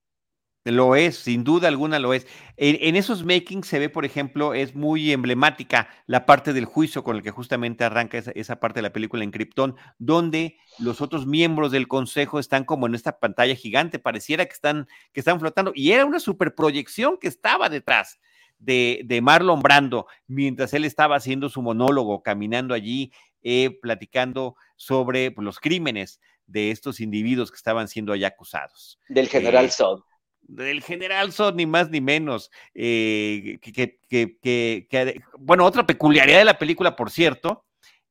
[0.65, 2.29] Lo es, sin duda alguna lo es.
[2.57, 7.17] En, esos makings se ve, por ejemplo, es muy emblemática la parte del juicio con
[7.17, 11.73] el que justamente arranca esa, parte de la película en Krypton, donde los otros miembros
[11.73, 15.91] del consejo están como en esta pantalla gigante, pareciera que están, que están flotando, y
[15.91, 18.21] era una superproyección que estaba detrás
[18.63, 25.45] de, Marlon Brando mientras él estaba haciendo su monólogo, caminando allí, eh, platicando sobre pues,
[25.45, 28.99] los crímenes de estos individuos que estaban siendo allá acusados.
[29.09, 30.03] Del general eh,
[30.43, 32.51] Del general Sod, ni más ni menos.
[32.75, 37.65] Eh, que, bueno, otra peculiaridad de la película, por cierto,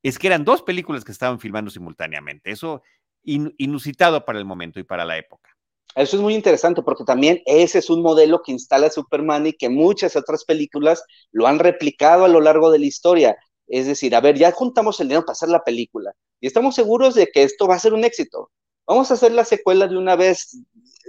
[0.03, 2.51] es que eran dos películas que estaban filmando simultáneamente.
[2.51, 2.81] Eso
[3.23, 5.55] inusitado para el momento y para la época.
[5.95, 9.69] Eso es muy interesante porque también ese es un modelo que instala Superman y que
[9.69, 13.37] muchas otras películas lo han replicado a lo largo de la historia.
[13.67, 17.15] Es decir, a ver, ya juntamos el dinero para hacer la película y estamos seguros
[17.15, 18.51] de que esto va a ser un éxito.
[18.87, 20.57] Vamos a hacer la secuela de una vez,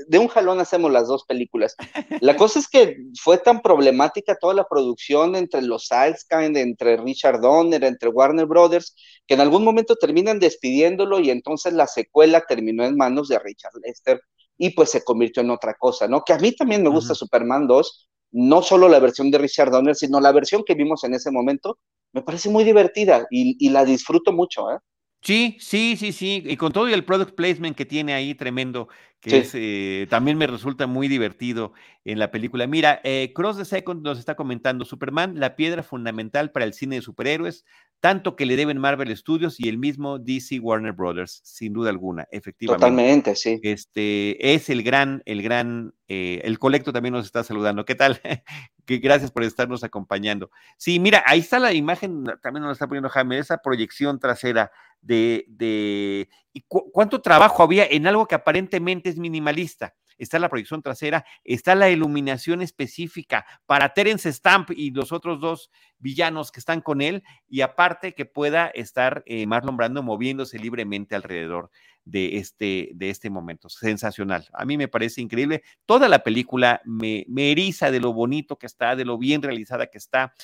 [0.06, 1.74] de un jalón hacemos las dos películas.
[2.20, 7.40] La cosa es que fue tan problemática toda la producción entre los Salskind, entre Richard
[7.40, 8.94] Donner, entre Warner Brothers,
[9.26, 13.72] que en algún momento terminan despidiéndolo y entonces la secuela terminó en manos de Richard
[13.82, 14.20] Lester
[14.58, 16.22] y pues se convirtió en otra cosa, ¿no?
[16.24, 19.94] Que a mí también me gusta Superman 2, no solo la versión de Richard Donner,
[19.94, 21.78] sino la versión que vimos en ese momento,
[22.12, 24.78] me parece muy divertida y, la disfruto mucho, ¿eh?
[25.22, 28.88] Sí, sí, sí, sí, y con todo el product placement que tiene ahí tremendo,
[29.20, 31.72] que es, eh, también me resulta muy divertido
[32.04, 32.66] en la película.
[32.66, 36.96] Mira, eh, Cross the Second nos está comentando, Superman, la piedra fundamental para el cine
[36.96, 37.64] de superhéroes,
[38.00, 42.26] tanto que le deben Marvel Studios y el mismo DC Warner Brothers, sin duda alguna,
[42.32, 42.80] efectivamente.
[42.80, 43.60] Totalmente, sí.
[43.62, 47.84] Este es el gran, el gran, eh, el colecto también nos está saludando.
[47.84, 48.20] ¿Qué tal?
[48.84, 50.50] que gracias por estarnos acompañando.
[50.76, 55.44] Sí, mira, ahí está la imagen, también nos está poniendo Jaime, esa proyección trasera de,
[55.48, 61.24] de ¿y cuánto trabajo había en algo que aparentemente es minimalista está la proyección trasera,
[61.44, 67.00] está la iluminación específica para Terence Stamp y los otros dos villanos que están con
[67.00, 71.70] él, y aparte que pueda estar eh, Marlon Brando moviéndose libremente alrededor
[72.04, 73.68] de este, de este momento.
[73.68, 74.48] Sensacional.
[74.52, 75.62] A mí me parece increíble.
[75.86, 79.98] Toda la película me, eriza de lo bonito que está, de lo bien realizada que
[79.98, 80.34] está,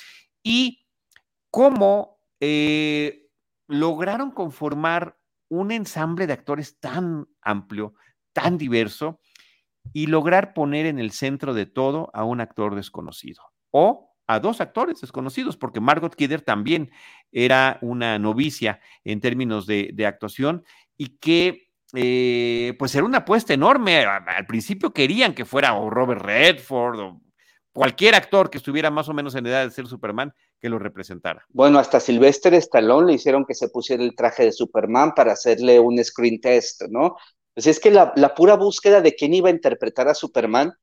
[0.43, 0.87] y
[1.51, 3.29] cómo eh,
[3.66, 7.95] lograron conformar un ensamble de actores tan amplio,
[8.33, 9.21] tan diverso,
[9.93, 14.61] y lograr poner en el centro de todo a un actor desconocido o a dos
[14.61, 16.91] actores desconocidos, porque Margot Kidder también
[17.32, 20.64] era una novicia en términos de, actuación
[20.97, 24.05] y que eh, pues era una apuesta enorme.
[24.05, 27.22] Al principio querían que fuera o Robert Redford o
[27.72, 31.47] cualquier actor que estuviera más o menos en edad de ser Superman que lo representara.
[31.49, 35.78] Bueno, hasta Sylvester Stallone le hicieron que se pusiera el traje de Superman para hacerle
[35.80, 37.16] un screen test, ¿no?
[37.59, 40.75] Pues es que la, pura búsqueda de quién iba a interpretar a Superman,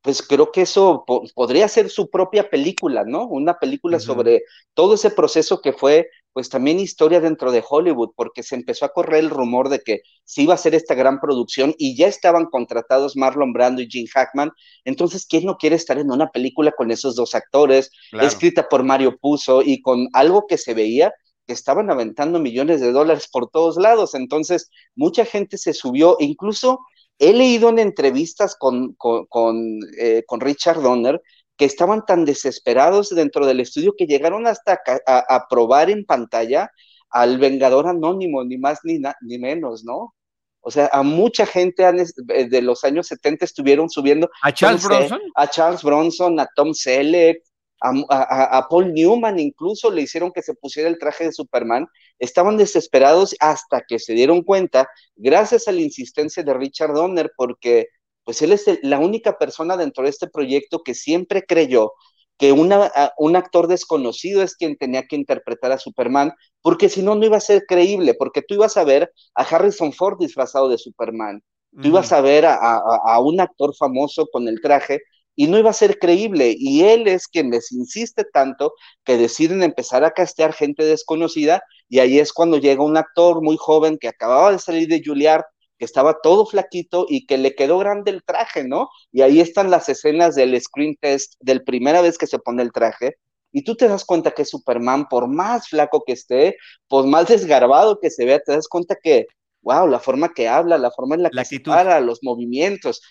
[0.00, 1.04] pues creo que eso
[1.34, 3.26] podría ser su propia película, ¿no?
[3.26, 4.40] Una película sobre
[4.72, 8.94] todo ese proceso que fue, pues también historia dentro de Hollywood, porque se empezó a
[8.94, 12.46] correr el rumor de que se iba a hacer esta gran producción y ya estaban
[12.46, 14.52] contratados Marlon Brando y Gene Hackman.
[14.86, 19.18] Entonces, ¿quién no quiere estar en una película con esos dos actores, escrita por Mario
[19.18, 21.12] Puzo y con algo que se veía
[21.46, 24.14] que estaban aventando millones de dólares por todos lados.
[24.14, 26.80] Entonces, mucha gente se subió, incluso
[27.18, 31.20] he leído en entrevistas con, con, eh, Richard Donner
[31.56, 36.70] que estaban tan desesperados dentro del estudio que llegaron hasta a, probar en pantalla
[37.10, 40.14] al Vengador Anónimo, ni más ni, ni menos, ¿no?
[40.62, 44.30] O sea, a mucha gente eh, de los años 70 estuvieron subiendo.
[44.42, 45.20] ¿A Charles Bronson?
[45.34, 47.42] A Charles Bronson, a Tom Selleck,
[47.82, 51.86] a, Paul Newman incluso le hicieron que se pusiera el traje de Superman,
[52.18, 57.88] estaban desesperados hasta que se dieron cuenta, gracias a la insistencia de Richard Donner, porque
[58.24, 61.92] pues él es la única persona dentro de este proyecto que siempre creyó
[62.38, 67.14] que una, un actor desconocido es quien tenía que interpretar a Superman, porque si no,
[67.14, 70.78] no iba a ser creíble, porque tú ibas a ver a Harrison Ford disfrazado de
[70.78, 71.42] Superman,
[71.80, 75.00] tú ibas a ver a, a, un actor famoso con el traje,
[75.34, 76.54] y no iba a ser creíble.
[76.58, 78.74] Y él es quien les insiste tanto
[79.04, 83.56] que deciden empezar a castear gente desconocida y ahí es cuando llega un actor muy
[83.58, 85.44] joven que acababa de salir de Juilliard,
[85.78, 88.88] que estaba todo flaquito y que le quedó grande el traje, ¿no?
[89.10, 92.72] Y ahí están las escenas del screen test del primera vez que se pone el
[92.72, 93.16] traje.
[93.52, 96.56] Y tú te das cuenta que Superman, por más flaco que esté,
[96.88, 99.26] por más desgarbado que se vea, te das cuenta que,
[99.60, 103.02] wow, la forma que habla, la forma en la que se para, los movimientos,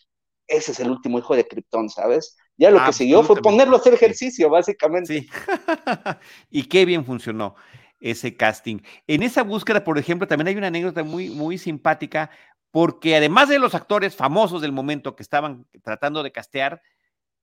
[0.52, 2.38] ese es el último hijo de Krypton, ¿sabes?
[2.58, 5.22] Ya lo que siguió fue ponerlo a hacer ejercicio, básicamente.
[5.22, 5.30] Sí.
[6.52, 7.56] y qué bien funcionó
[8.00, 8.80] ese casting.
[9.08, 12.30] En esa búsqueda, por ejemplo, también hay una anécdota muy, muy simpática,
[12.70, 16.82] porque además de los actores famosos del momento que estaban tratando de castear,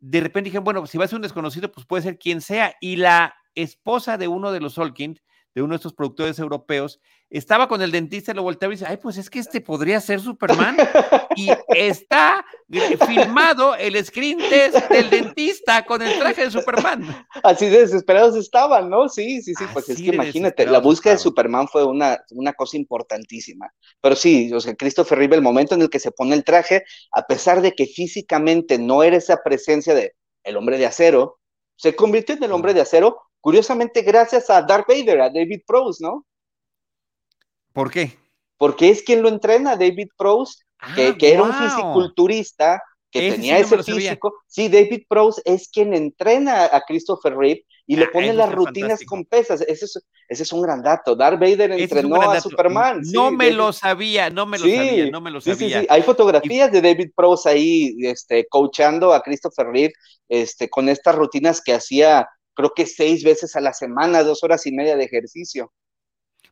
[0.00, 2.76] de repente dijeron, bueno, si va a ser un desconocido, pues puede ser quien sea.
[2.80, 5.20] Y la esposa de uno de los Solkind,
[5.58, 7.00] de uno de estos productores europeos,
[7.30, 10.00] estaba con el dentista y lo volteaba y dice, ay, pues es que este podría
[10.00, 10.76] ser Superman.
[11.36, 12.44] Y está
[13.06, 17.26] filmado el screen test del dentista con el traje de Superman.
[17.42, 19.08] Así de desesperados estaban, ¿no?
[19.08, 22.76] Sí, sí, sí, pues es que imagínate, la búsqueda de Superman fue una, una cosa
[22.76, 23.68] importantísima.
[24.00, 26.84] Pero sí, o sea, Christopher Reeve, el momento en el que se pone el traje,
[27.12, 31.38] a pesar de que físicamente no era esa presencia de el hombre de acero,
[31.76, 36.02] se convirtió en el hombre de acero, curiosamente gracias a Darth Vader, a David Prowse,
[36.02, 36.26] ¿no?
[37.72, 38.16] ¿Por qué?
[38.56, 40.64] Porque es quien lo entrena, David Prowse,
[40.94, 44.34] que, ah, era un fisiculturista, que tenía ese físico.
[44.46, 49.02] Sí, David Prowse es quien entrena a Christopher Reeve y le ah, pone las rutinas
[49.04, 49.62] con pesas.
[49.62, 49.86] Ese
[50.28, 51.16] es, un gran dato.
[51.16, 53.00] Darth Vader entrenó a Superman.
[53.12, 55.86] No me lo sabía, no me lo sabía, no me lo sabía.
[55.88, 59.94] Hay fotografías de David Prowse ahí, este, coachando a Christopher Reeve,
[60.28, 62.28] este, con estas rutinas que hacía,
[62.58, 65.72] creo que seis veces a la semana, dos horas y media de ejercicio.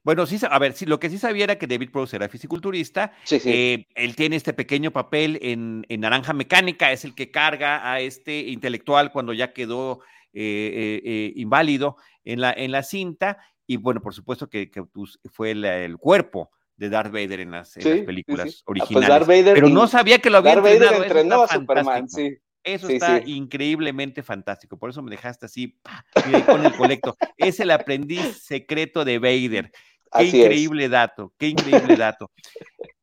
[0.04, 3.12] Bueno, sí, a ver, sí, lo que sí sabía era que David Prowse era fisiculturista.
[3.24, 3.50] Sí, sí.
[3.52, 8.38] Eh, él tiene este pequeño papel en, Naranja Mecánica, es el que carga a este
[8.38, 9.98] intelectual cuando ya quedó
[10.32, 13.38] eh, eh, inválido en la, en la cinta.
[13.66, 18.60] Y bueno, por supuesto que, pues, fue el, cuerpo de Darth Vader en las, películas
[18.60, 19.54] ah, pues originales.
[19.54, 22.38] Pero no sabía que lo había Darth Vader entrenó a Superman, sí.
[22.66, 24.76] Eso está increíblemente fantástico.
[24.76, 25.78] Por eso me dejaste así,
[26.46, 27.16] con el colecto.
[27.36, 29.70] Es el aprendiz secreto de Vader.
[30.12, 32.32] Qué increíble dato, qué increíble dato.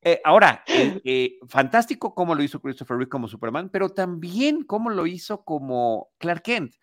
[0.02, 4.90] Eh, ahora, eh, eh, fantástico cómo lo hizo Christopher Reeve como Superman, pero también cómo
[4.90, 6.74] lo hizo como Clark Kent.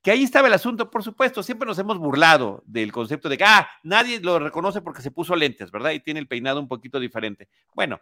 [0.00, 3.44] Que ahí estaba el asunto, por supuesto, siempre nos hemos burlado del concepto de que,
[3.44, 5.90] ah, nadie lo reconoce porque se puso lentes, ¿verdad?
[5.90, 7.48] Y tiene el peinado un poquito diferente.
[7.74, 8.00] Bueno,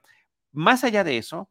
[0.52, 1.50] más allá de eso,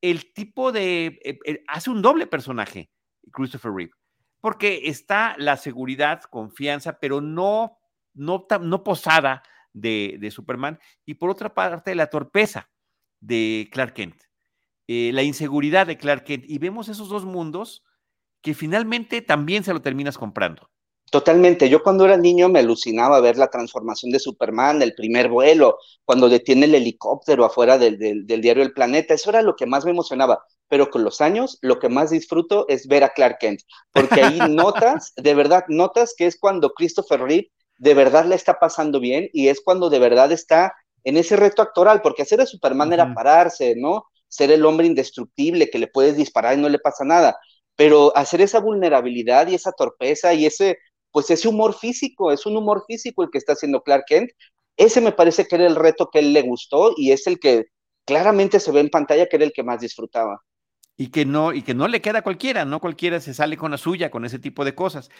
[0.00, 2.90] el tipo de, hace un doble personaje,
[3.32, 3.92] Christopher Reeve,
[4.40, 7.78] porque está la seguridad, confianza, pero no,
[8.14, 9.42] no, no posada
[9.72, 12.70] de, Superman, y por otra parte la torpeza
[13.20, 14.22] de Clark Kent,
[14.86, 17.84] eh, la inseguridad de Clark Kent, y vemos esos dos mundos
[18.40, 20.70] que finalmente también se lo terminas comprando.
[21.10, 21.68] Totalmente.
[21.68, 26.28] Yo cuando era niño me alucinaba ver la transformación de Superman, el primer vuelo, cuando
[26.28, 29.14] detiene el helicóptero afuera del, del, diario El Planeta.
[29.14, 30.44] Eso era lo que más me emocionaba.
[30.68, 33.60] Pero con los años, lo que más disfruto es ver a Clark Kent,
[33.92, 38.58] porque ahí notas, de verdad, notas que es cuando Christopher Reeve de verdad le está
[38.58, 42.46] pasando bien y es cuando de verdad está en ese reto actoral, porque hacer a
[42.46, 44.04] Superman era pararse, ¿no?
[44.28, 47.38] Ser el hombre indestructible que le puedes disparar y no le pasa nada,
[47.76, 50.78] pero hacer esa vulnerabilidad y esa torpeza y ese,
[51.10, 54.30] pues ese humor físico, es un humor físico el que está haciendo Clark Kent,
[54.76, 57.66] ese me parece que era el reto que él le gustó y es el que
[58.04, 60.40] claramente se ve en pantalla que era el que más disfrutaba
[60.98, 63.70] y que no y que no le queda a cualquiera, no cualquiera se sale con
[63.70, 65.10] la suya con ese tipo de cosas.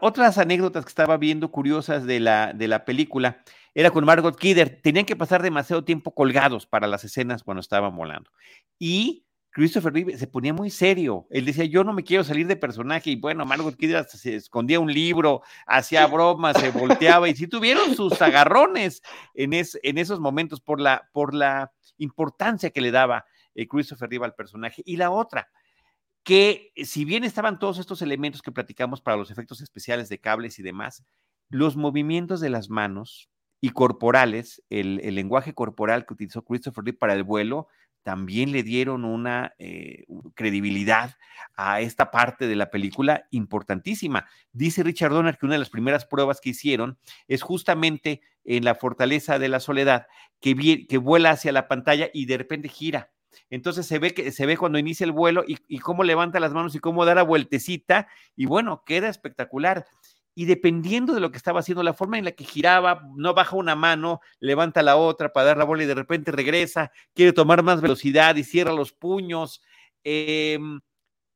[0.00, 3.44] otras anécdotas que estaba viendo curiosas de la, de la película
[3.74, 7.94] era con Margot Kidder, tenían que pasar demasiado tiempo colgados para las escenas cuando estaban
[7.94, 8.30] volando.
[8.78, 9.23] Y
[9.54, 11.28] Christopher Reeve se ponía muy serio.
[11.30, 13.10] Él decía, yo no me quiero salir de personaje.
[13.10, 17.28] Y bueno, Margot Kidder se escondía un libro, hacía bromas, se volteaba.
[17.28, 19.00] Y sí tuvieron sus agarrones
[19.32, 24.24] en, en esos momentos por la, por la importancia que le daba eh, Christopher Reeve
[24.24, 24.82] al personaje.
[24.84, 25.48] Y la otra,
[26.24, 30.58] que si bien estaban todos estos elementos que platicamos para los efectos especiales de cables
[30.58, 31.04] y demás,
[31.48, 33.30] los movimientos de las manos
[33.60, 37.68] y corporales, el, lenguaje corporal que utilizó Christopher Reeve para el vuelo,
[38.04, 41.16] también le dieron una eh, credibilidad
[41.56, 44.26] a esta parte de la película importantísima.
[44.52, 48.74] Dice Richard Donner que una de las primeras pruebas que hicieron es justamente en la
[48.74, 50.06] fortaleza de la soledad,
[50.40, 50.54] que,
[50.98, 53.10] vuela hacia la pantalla y de repente gira
[53.50, 56.74] entonces se ve que se ve cuando inicia el vuelo y, cómo levanta las manos
[56.76, 59.86] y cómo da la vueltecita y bueno, queda espectacular.
[60.34, 63.56] Y dependiendo de lo que estaba haciendo, la forma en la que giraba, no baja
[63.56, 67.62] una mano, levanta la otra para dar la bola y de repente regresa, quiere tomar
[67.62, 69.62] más velocidad y cierra los puños.
[70.02, 70.80] Em,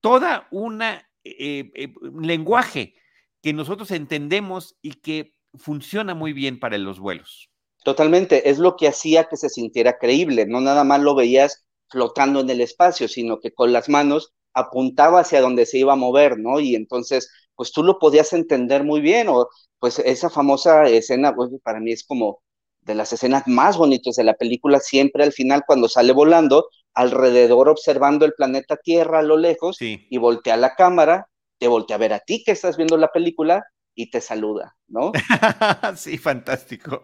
[0.01, 2.95] toda una eh, eh, lenguaje
[3.43, 7.51] que nosotros entendemos y que funciona muy bien para los vuelos.
[7.85, 12.41] Totalmente, es lo que hacía que se sintiera creíble, no nada más lo veías flotando
[12.41, 16.39] en el espacio, sino que con las manos apuntaba hacia donde se iba a mover,
[16.39, 16.61] ¿no?
[16.61, 19.49] Y entonces, pues tú lo podías entender muy bien, o
[19.81, 22.41] pues esa famosa escena, pues para mí es como
[22.83, 27.69] de las escenas más bonitas de la película, siempre al final cuando sale volando, alrededor
[27.69, 31.27] observando el planeta Tierra a lo lejos, y voltea la cámara,
[31.59, 33.65] te voltea a ver a ti que estás viendo la película,
[33.99, 35.11] y te saluda, ¿no?
[35.97, 37.03] sí, fantástico.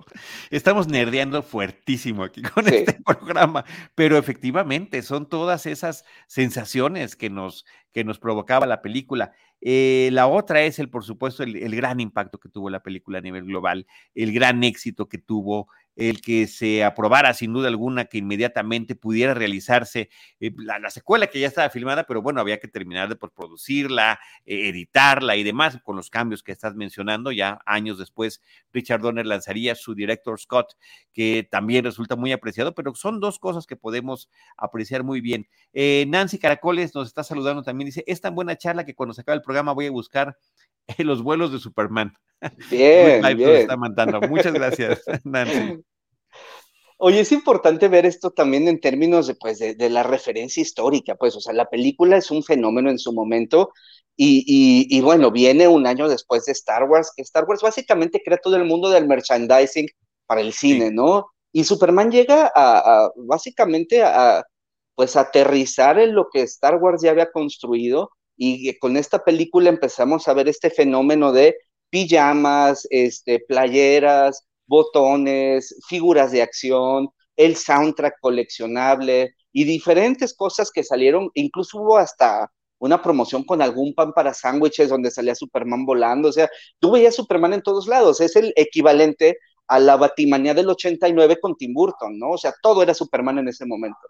[0.48, 3.64] Estamos nerdeando fuertísimo aquí con este programa,
[3.96, 9.32] pero efectivamente son todas esas sensaciones que nos, que nos provocaba la película.
[9.60, 13.22] Eh, la otra es el, por supuesto, el, gran impacto que tuvo la película a
[13.22, 15.66] nivel global, el gran éxito que tuvo
[15.96, 21.40] el que se aprobara sin duda alguna que inmediatamente pudiera realizarse eh, la, secuela que
[21.40, 25.96] ya estaba filmada, pero bueno, había que terminar de producirla, eh, editarla y demás con
[25.96, 27.32] los cambios que estás mencionando.
[27.32, 28.42] Ya años después,
[28.72, 30.74] Richard Donner lanzaría su director Scott,
[31.12, 35.48] que también resulta muy apreciado, pero son dos cosas que podemos apreciar muy bien.
[35.72, 39.22] Eh, Nancy Caracoles nos está saludando también, dice, es tan buena charla que cuando se
[39.22, 40.36] acabe el programa voy a buscar
[40.98, 42.14] los vuelos de Superman.
[42.70, 43.50] Bien, bien.
[43.50, 44.20] Está mandando.
[44.22, 45.82] Muchas gracias, Nancy.
[46.98, 51.34] Oye, es importante ver esto también en términos de, pues, de, la referencia histórica, pues,
[51.36, 53.72] o sea, la película es un fenómeno en su momento
[54.16, 58.38] y, y, bueno, viene un año después de Star Wars, que Star Wars básicamente crea
[58.38, 59.88] todo el mundo del merchandising
[60.26, 61.26] para el cine, ¿no?
[61.52, 64.44] Y Superman llega a, a básicamente a,
[64.94, 70.28] pues, aterrizar en lo que Star Wars ya había construido y con esta película empezamos
[70.28, 71.56] a ver este fenómeno de
[71.90, 81.30] pijamas, este, playeras, botones, figuras de acción, el soundtrack coleccionable y diferentes cosas que salieron,
[81.34, 86.32] incluso hubo hasta una promoción con algún pan para sándwiches donde salía Superman volando, o
[86.32, 91.38] sea, tú veías Superman en todos lados, es el equivalente a la Batimanía del 89
[91.40, 92.32] con Tim Burton, ¿no?
[92.32, 94.00] O sea, todo era Superman en ese momento.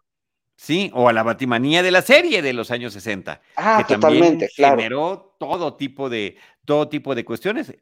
[0.57, 3.40] Sí, o a la batimanía de la serie de los años 60.
[3.57, 4.76] Ah, totalmente, claro.
[4.76, 7.74] Generó todo tipo de, todo tipo de cuestiones,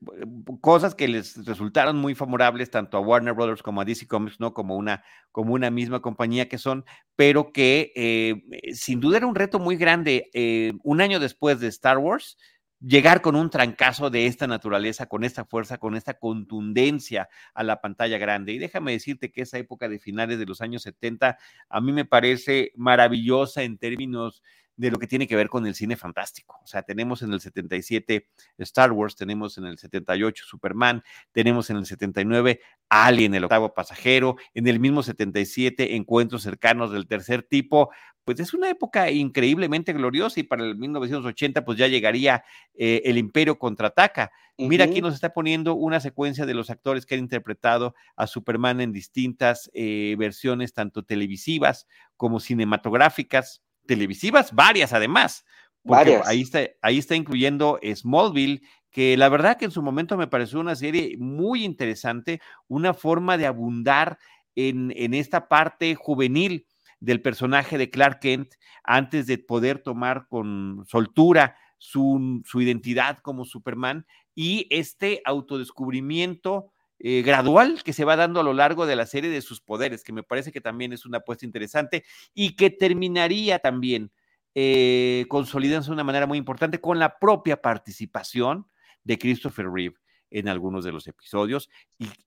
[0.61, 4.55] cosas que les resultaron muy favorables tanto a Warner Brothers como a DC Comics, ¿no?
[4.55, 8.43] Como una, como una misma compañía que son, pero que eh,
[8.75, 10.31] sin duda era un reto muy grande.
[10.33, 12.39] Eh, un año después de Star Wars,
[12.85, 17.81] llegar con un trancazo de esta naturaleza, con esta fuerza, con esta contundencia a la
[17.81, 18.53] pantalla grande.
[18.53, 22.05] Y déjame decirte que esa época de finales de los años 70 a mí me
[22.05, 24.43] parece maravillosa en términos
[24.77, 26.59] de lo que tiene que ver con el cine fantástico.
[26.63, 28.29] O sea, tenemos en el 77
[28.59, 34.37] Star Wars, tenemos en el 78 Superman, tenemos en el 79 Alien, el octavo pasajero,
[34.55, 37.91] en el mismo 77 Encuentros cercanos del tercer tipo,
[38.25, 42.45] pues es una época increíblemente gloriosa y para el 1980 pues ya llegaría
[42.75, 44.31] eh, el Imperio contraataca.
[44.59, 48.81] Mira, aquí nos está poniendo una secuencia de los actores que han interpretado a Superman
[48.81, 55.45] en distintas eh, versiones, tanto televisivas como cinematográficas, televisivas, varias además.
[55.83, 56.27] Varias.
[56.29, 58.63] Ahí está, ahí está incluyendo Smallville,
[58.93, 63.37] que la verdad que en su momento me pareció una serie muy interesante, una forma
[63.39, 64.19] de abundar
[64.55, 66.67] en, en esta parte juvenil
[67.03, 74.07] del personaje de Clark Kent antes de poder tomar con soltura su, identidad como Superman
[74.37, 79.31] y este autodescubrimiento eh, gradual que se va dando a lo largo de la serie
[79.31, 83.59] de sus poderes, que me parece que también es una apuesta interesante y que terminaría
[83.59, 84.13] también
[84.55, 88.69] eh, consolidándose de una manera muy importante con la propia participación
[89.03, 89.97] de Christopher Reeve
[90.33, 91.69] en algunos de los episodios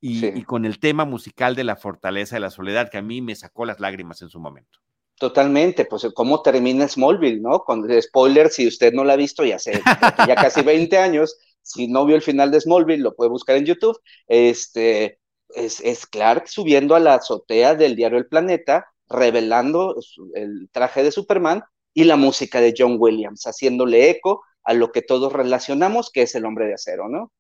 [0.02, 3.36] y, con el tema musical de la fortaleza de la soledad que a mí me
[3.36, 4.80] sacó las lágrimas en su momento.
[5.18, 7.60] Totalmente, pues cómo termina Smallville, ¿no?
[7.60, 9.82] Con spoiler, si usted no la ha visto, ya sé,
[10.28, 13.66] ya casi 20 años, si no vio el final de Smallville, lo puede buscar en
[13.66, 13.98] YouTube.
[14.28, 19.96] Este, es, es Clark subiendo a la azotea del diario El Planeta, revelando
[20.34, 25.02] el traje de Superman y la música de John Williams, haciéndole eco a lo que
[25.02, 27.32] todos relacionamos, que es el hombre de acero, ¿no?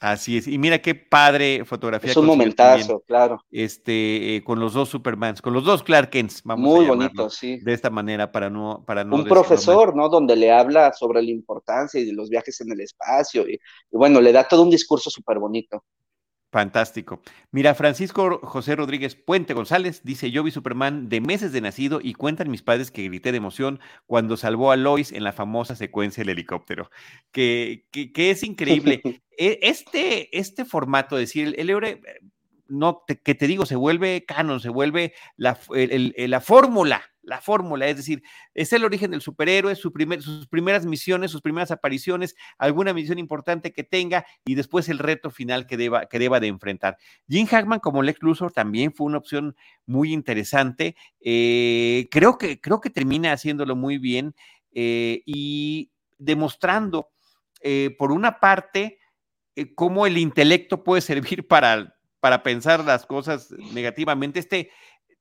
[0.00, 0.46] Así es.
[0.46, 2.10] Y mira qué padre fotografía.
[2.10, 3.42] Es un momentazo, claro.
[3.50, 7.58] Este, eh, con los dos Supermans, con los dos Clark Kents, vamos Muy bonito, sí.
[7.58, 9.16] De esta manera, para no, para no.
[9.16, 10.08] Un profesor, ¿no?
[10.08, 13.48] Donde le habla sobre la importancia y de los viajes en el espacio.
[13.48, 13.58] y
[13.90, 15.82] bueno, le da todo un discurso súper bonito.
[16.50, 17.20] Fantástico.
[17.50, 22.14] Mira, Francisco José Rodríguez Puente González dice, yo vi Superman de meses de nacido y
[22.14, 26.22] cuentan mis padres que grité de emoción cuando salvó a Lois en la famosa secuencia
[26.22, 26.90] del helicóptero,
[27.32, 29.02] que, que, es increíble.
[29.40, 32.00] E, este, este formato, es decir, el, el
[32.66, 37.96] no, que te digo, se vuelve canon, se vuelve la, la fórmula la fórmula, es
[37.96, 38.22] decir,
[38.54, 39.92] es el origen del superhéroe, sus
[40.48, 45.66] primeras misiones, sus primeras apariciones, alguna misión importante que tenga y después el reto final
[45.66, 46.96] que deba, que deba de enfrentar.
[47.28, 49.54] Jim Hackman como Lex Luthor también fue una opción
[49.84, 50.96] muy interesante.
[51.20, 54.34] Eh, creo, que, creo que termina haciéndolo muy bien
[54.72, 57.10] eh, y demostrando,
[57.60, 58.98] eh, por una parte,
[59.74, 64.38] cómo el intelecto puede servir para, para pensar las cosas negativamente.
[64.40, 64.70] Este,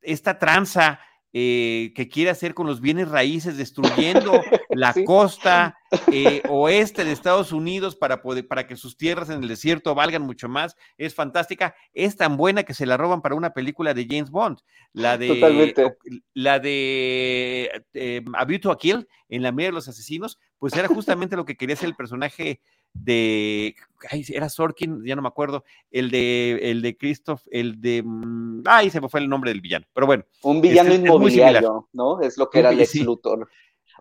[0.01, 1.01] esta tranza
[1.39, 5.77] eh, que quiere hacer con los bienes raíces, destruyendo la costa
[6.11, 10.23] eh, oeste de Estados Unidos para, poder, para que sus tierras en el desierto valgan
[10.23, 11.75] mucho más, es fantástica.
[11.93, 14.57] Es tan buena que se la roban para una película de James Bond,
[14.93, 15.85] la de,
[16.33, 20.87] la de eh, A View to Kill, en la media de los asesinos, pues era
[20.87, 22.61] justamente lo que quería hacer el personaje
[23.03, 23.75] de,
[24.09, 28.63] ay, era Sorkin, ya no me acuerdo, el de, el de Christoph, el de, mm,
[28.65, 30.23] ay, se me fue el nombre del villano, pero bueno.
[30.43, 32.21] Un villano inmobiliario, ¿no?
[32.21, 33.49] Es lo que era Lex Luthor.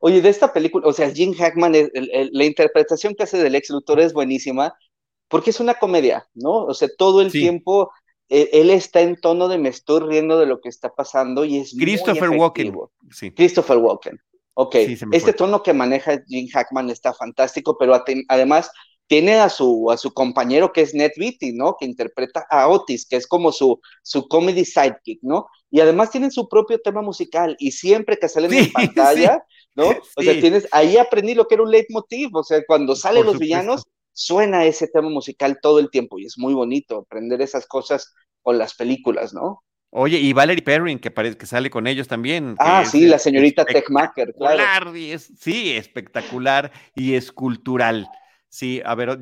[0.01, 4.01] Oye, de esta película, o sea, Jim Hackman, la interpretación que hace del Lex Luthor
[4.01, 4.75] es buenísima,
[5.29, 6.65] porque es una comedia, ¿no?
[6.65, 7.91] O sea, todo el tiempo
[8.29, 11.59] e, él, está en tono de me estoy riendo de lo que está pasando y
[11.59, 12.75] es Christopher Walken.
[13.11, 13.31] Sí.
[13.31, 14.21] Christopher Walken.
[14.59, 14.75] Ok,
[15.13, 18.71] este tono que maneja Jim Hackman está fantástico, pero además
[19.07, 21.77] tiene a su, a su compañero que es Ned Beatty, ¿no?
[21.79, 25.47] Que interpreta a Otis, que es como su, su comedy sidekick, ¿no?
[25.71, 29.45] Y además tienen su propio tema musical y siempre que salen en pantalla,
[29.75, 29.91] ¿no?
[30.17, 33.39] O sea, tienes, ahí aprendí lo que era un leitmotiv, o sea, cuando salen los
[33.39, 33.83] villanos,
[34.15, 38.57] suena ese tema musical todo el tiempo y es muy bonito aprender esas cosas con
[38.57, 39.63] las películas, ¿no?
[39.99, 42.55] Oye, y Valerie Perrin, que parece que sale con ellos también.
[42.59, 44.93] Ah, sí, la señorita Techmaker, claro.
[45.19, 48.07] sí, espectacular y escultural.
[48.51, 49.19] Sí, a ver,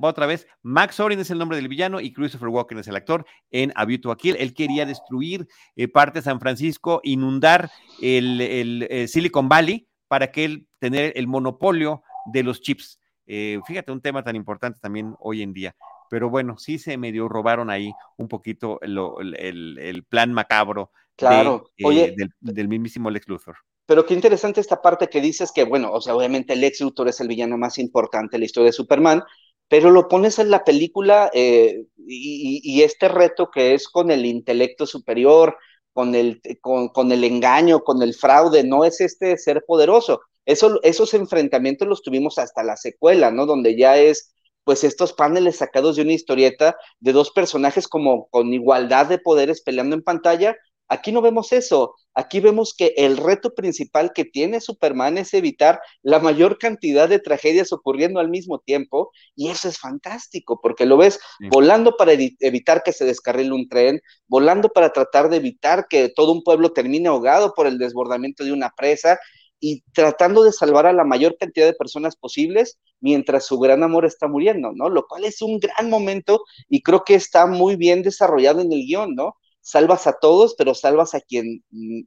[0.00, 0.48] otra vez.
[0.62, 3.84] Max Orin es el nombre del villano y Christopher Walken es el actor en A
[3.84, 4.34] View to Kill.
[4.40, 5.46] Él quería destruir
[5.76, 7.70] eh, parte de San Francisco, inundar
[8.02, 12.02] el, eh, Silicon Valley para que él tener el monopolio
[12.32, 12.98] de los chips.
[13.28, 15.76] Eh, fíjate, un tema tan importante también hoy en día.
[16.16, 21.68] Pero bueno, sí se medio robaron ahí un poquito el, plan macabro claro.
[21.76, 23.56] Eh, del, del mismísimo Lex Luthor.
[23.84, 27.20] Pero qué interesante esta parte que dices que, bueno, o sea, obviamente Lex Luthor es
[27.20, 29.24] el villano más importante en la historia de Superman,
[29.68, 34.86] pero lo pones en la película eh, y, este reto que es con el intelecto
[34.86, 35.58] superior,
[35.92, 40.22] con el, con, el engaño, con el fraude, no es este ser poderoso.
[40.46, 43.44] Eso, esos enfrentamientos los tuvimos hasta la secuela, ¿no?
[43.44, 44.32] Donde ya es,
[44.66, 49.62] pues, estos paneles sacados de una historieta de dos personajes como con igualdad de poderes
[49.62, 50.56] peleando en pantalla,
[50.88, 51.94] Aquí no vemos eso.
[52.14, 57.18] Aquí vemos que el reto principal que tiene Superman es evitar la mayor cantidad de
[57.18, 59.10] tragedias ocurriendo al mismo tiempo.
[59.34, 61.18] Y eso es fantástico, porque lo ves
[61.50, 66.32] volando para evitar que se descarrile un tren, volando para tratar de evitar que todo
[66.32, 69.18] un pueblo termine ahogado por el desbordamiento de una presa
[69.60, 74.04] y tratando de salvar a la mayor cantidad de personas posibles mientras su gran amor
[74.04, 74.88] está muriendo, ¿no?
[74.88, 78.84] Lo cual es un gran momento y creo que está muy bien desarrollado en el
[78.86, 79.36] guion, ¿no?
[79.66, 81.64] salvas a todos, pero salvas a quien,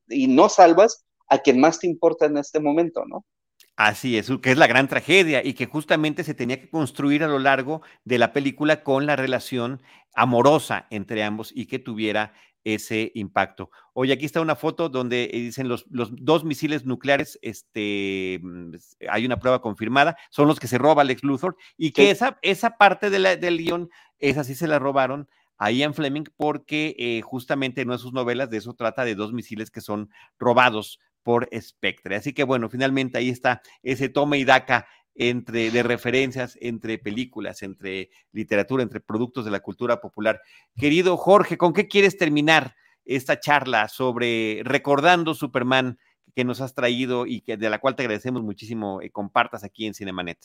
[0.08, 3.26] y no salvas a quien más te importa en este momento, ¿no?
[3.76, 7.28] Así es, que es la gran tragedia y que justamente se tenía que construir a
[7.28, 9.82] lo largo de la película con la relación
[10.16, 12.34] amorosa entre ambos y que tuviera
[12.64, 13.70] ese impacto.
[13.94, 18.76] Oye, aquí está una foto donde eh, dicen los, los dos misiles nucleares, este, mm,
[19.10, 22.78] hay una prueba confirmada, son los que se roba Alex Luthor y que esa, esa
[22.78, 23.90] parte de la, del guion,
[24.20, 28.14] esa sí se la robaron a Ian Fleming porque eh, justamente en una de sus
[28.14, 32.16] novelas de eso trata de dos misiles que son robados por Spectre.
[32.16, 34.88] Así que bueno, finalmente ahí está ese toma y daca
[35.20, 40.42] entre de referencias entre películas, entre literatura, entre productos de la cultura popular.
[40.78, 46.00] Querido Jorge, ¿con qué quieres terminar esta charla sobre recordando Superman
[46.34, 49.86] que nos has traído y que de la cual te agradecemos muchísimo eh, compartas aquí
[49.86, 50.38] en Cinemanet?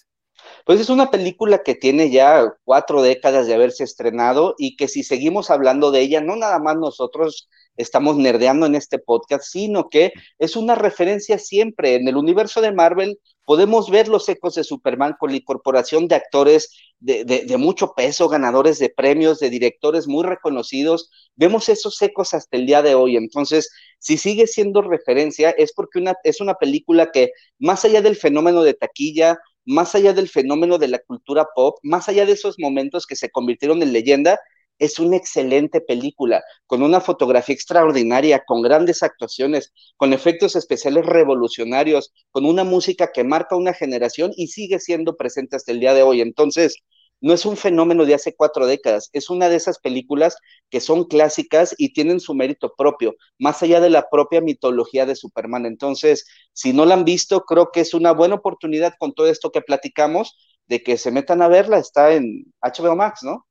[0.67, 5.05] Pues es una película que tiene ya cuatro décadas de haberse estrenado y que si
[5.05, 10.13] seguimos hablando de ella, no nada más nosotros estamos nerdeando en este podcast, sino que
[10.39, 11.95] es una referencia siempre.
[11.95, 16.15] En el universo de Marvel podemos ver los ecos de Superman con la incorporación de
[16.17, 16.71] actores
[17.01, 21.11] de, mucho peso, ganadores de premios, de directores muy reconocidos.
[21.37, 23.17] Vemos esos ecos hasta el día de hoy.
[23.17, 28.63] Entonces, si sigue siendo referencia, es porque es una película que, más allá del fenómeno
[28.63, 33.07] de taquilla, más allá del fenómeno de la cultura pop, más allá de esos momentos
[33.07, 34.39] que se convirtieron en leyenda,
[34.79, 42.13] es una excelente película, con una fotografía extraordinaria, con grandes actuaciones, con efectos especiales revolucionarios,
[42.31, 46.03] con una música que marca una generación y sigue siendo presente hasta el día de
[46.03, 46.21] hoy.
[46.21, 46.77] Entonces,
[47.21, 50.37] no es un fenómeno de hace cuatro décadas, es una de esas películas
[50.71, 55.17] que son clásicas y tienen su mérito propio, más allá de la propia mitología de
[55.17, 55.65] Superman.
[55.67, 59.51] Entonces, si no la han visto, creo que es una buena oportunidad con todo esto
[59.53, 61.79] que platicamos de que se metan a verla.
[61.79, 63.47] Está en HBO Max, ¿no?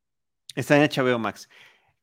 [0.56, 1.50] Está en HBO Max.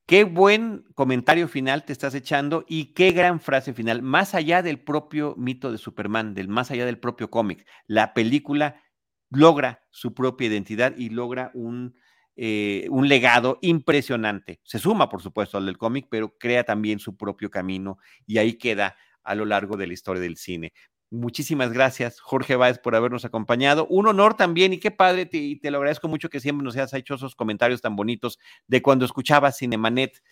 [0.07, 4.03] Qué buen comentario final te estás echando y qué gran frase final.
[4.03, 8.83] Más allá del propio mito de Superman, del más allá del propio cómic, la película
[9.31, 11.95] logra su propia identidad y logra un,
[12.35, 14.61] eh, un legado impresionante.
[14.65, 18.55] Se suma, por supuesto, al del cómic, pero crea también su propio camino y ahí
[18.55, 20.73] queda a lo largo de la historia del cine.
[21.11, 23.87] Muchísimas gracias, Jorge Báez, por habernos acompañado.
[23.89, 26.95] Un honor también y qué padre, te, te lo agradezco mucho que siempre nos hayas
[26.95, 28.39] hecho esos comentarios tan bonitos
[28.69, 30.23] de cuando escuchabas Cinemanet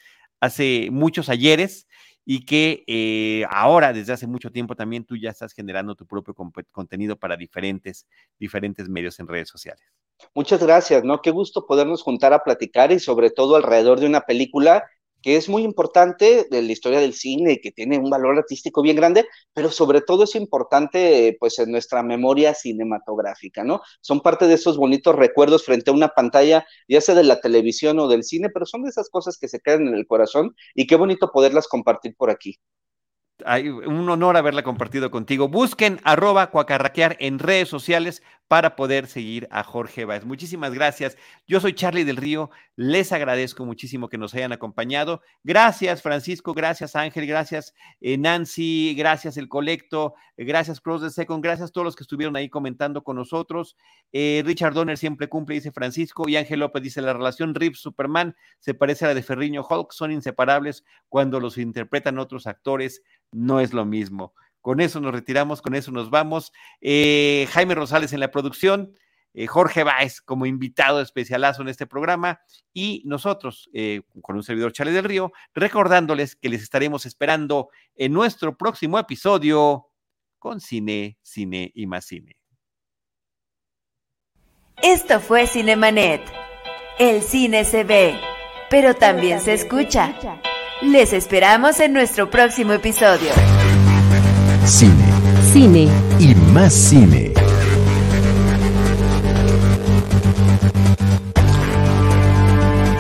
[0.40, 1.88] hace muchos ayeres
[2.24, 6.34] y que eh, ahora, desde hace mucho tiempo, también tú ya estás generando tu propio
[6.70, 8.06] contenido para diferentes,
[8.38, 9.82] diferentes medios en redes sociales.
[10.34, 11.22] Muchas gracias, ¿no?
[11.22, 14.84] Qué gusto podernos juntar a platicar y sobre todo alrededor de una película
[15.22, 18.82] que es muy importante de la historia del cine y que tiene un valor artístico
[18.82, 23.80] bien grande, pero sobre todo es importante pues en nuestra memoria cinematográfica, ¿no?
[24.00, 27.98] Son parte de esos bonitos recuerdos frente a una pantalla, ya sea de la televisión
[27.98, 30.86] o del cine, pero son de esas cosas que se quedan en el corazón y
[30.86, 32.58] qué bonito poderlas compartir por aquí
[33.86, 35.48] un honor haberla compartido contigo.
[35.48, 40.24] Busquen arroba cuacarraquear en redes sociales para poder seguir a Jorge Báez.
[40.24, 41.18] Muchísimas gracias.
[41.46, 42.50] Yo soy Charlie del Río.
[42.76, 45.20] Les agradezco muchísimo que nos hayan acompañado.
[45.44, 46.54] Gracias, Francisco.
[46.54, 47.26] Gracias, Ángel.
[47.26, 48.94] Gracias, eh, Nancy.
[48.96, 50.14] Gracias, El Colecto.
[50.38, 51.44] Gracias, Cross de Second.
[51.44, 53.76] Gracias a todos los que estuvieron ahí comentando con nosotros.
[54.12, 56.26] Eh, Richard Donner siempre cumple, dice Francisco.
[56.26, 59.92] Y Ángel López dice: La relación Rips-Superman se parece a la de Ferriño Hulk.
[59.92, 64.32] Son inseparables cuando los interpretan otros actores no es lo mismo.
[64.60, 66.52] Con eso nos retiramos, con eso nos vamos.
[66.80, 68.92] Eh, Jaime Rosales en la producción,
[69.34, 72.40] eh, Jorge Báez como invitado especialazo en este programa
[72.72, 78.12] y nosotros, eh, con un servidor Chale del Río, recordándoles que les estaremos esperando en
[78.12, 79.86] nuestro próximo episodio
[80.38, 82.36] con Cine, Cine y más Cine.
[84.82, 86.22] Esto fue Cinemanet.
[86.98, 88.18] El cine se ve,
[88.70, 90.14] pero también se escucha.
[90.82, 93.30] Les esperamos en nuestro próximo episodio.
[94.68, 94.92] Cine.
[95.50, 95.88] Cine.
[96.20, 97.27] Y más cine.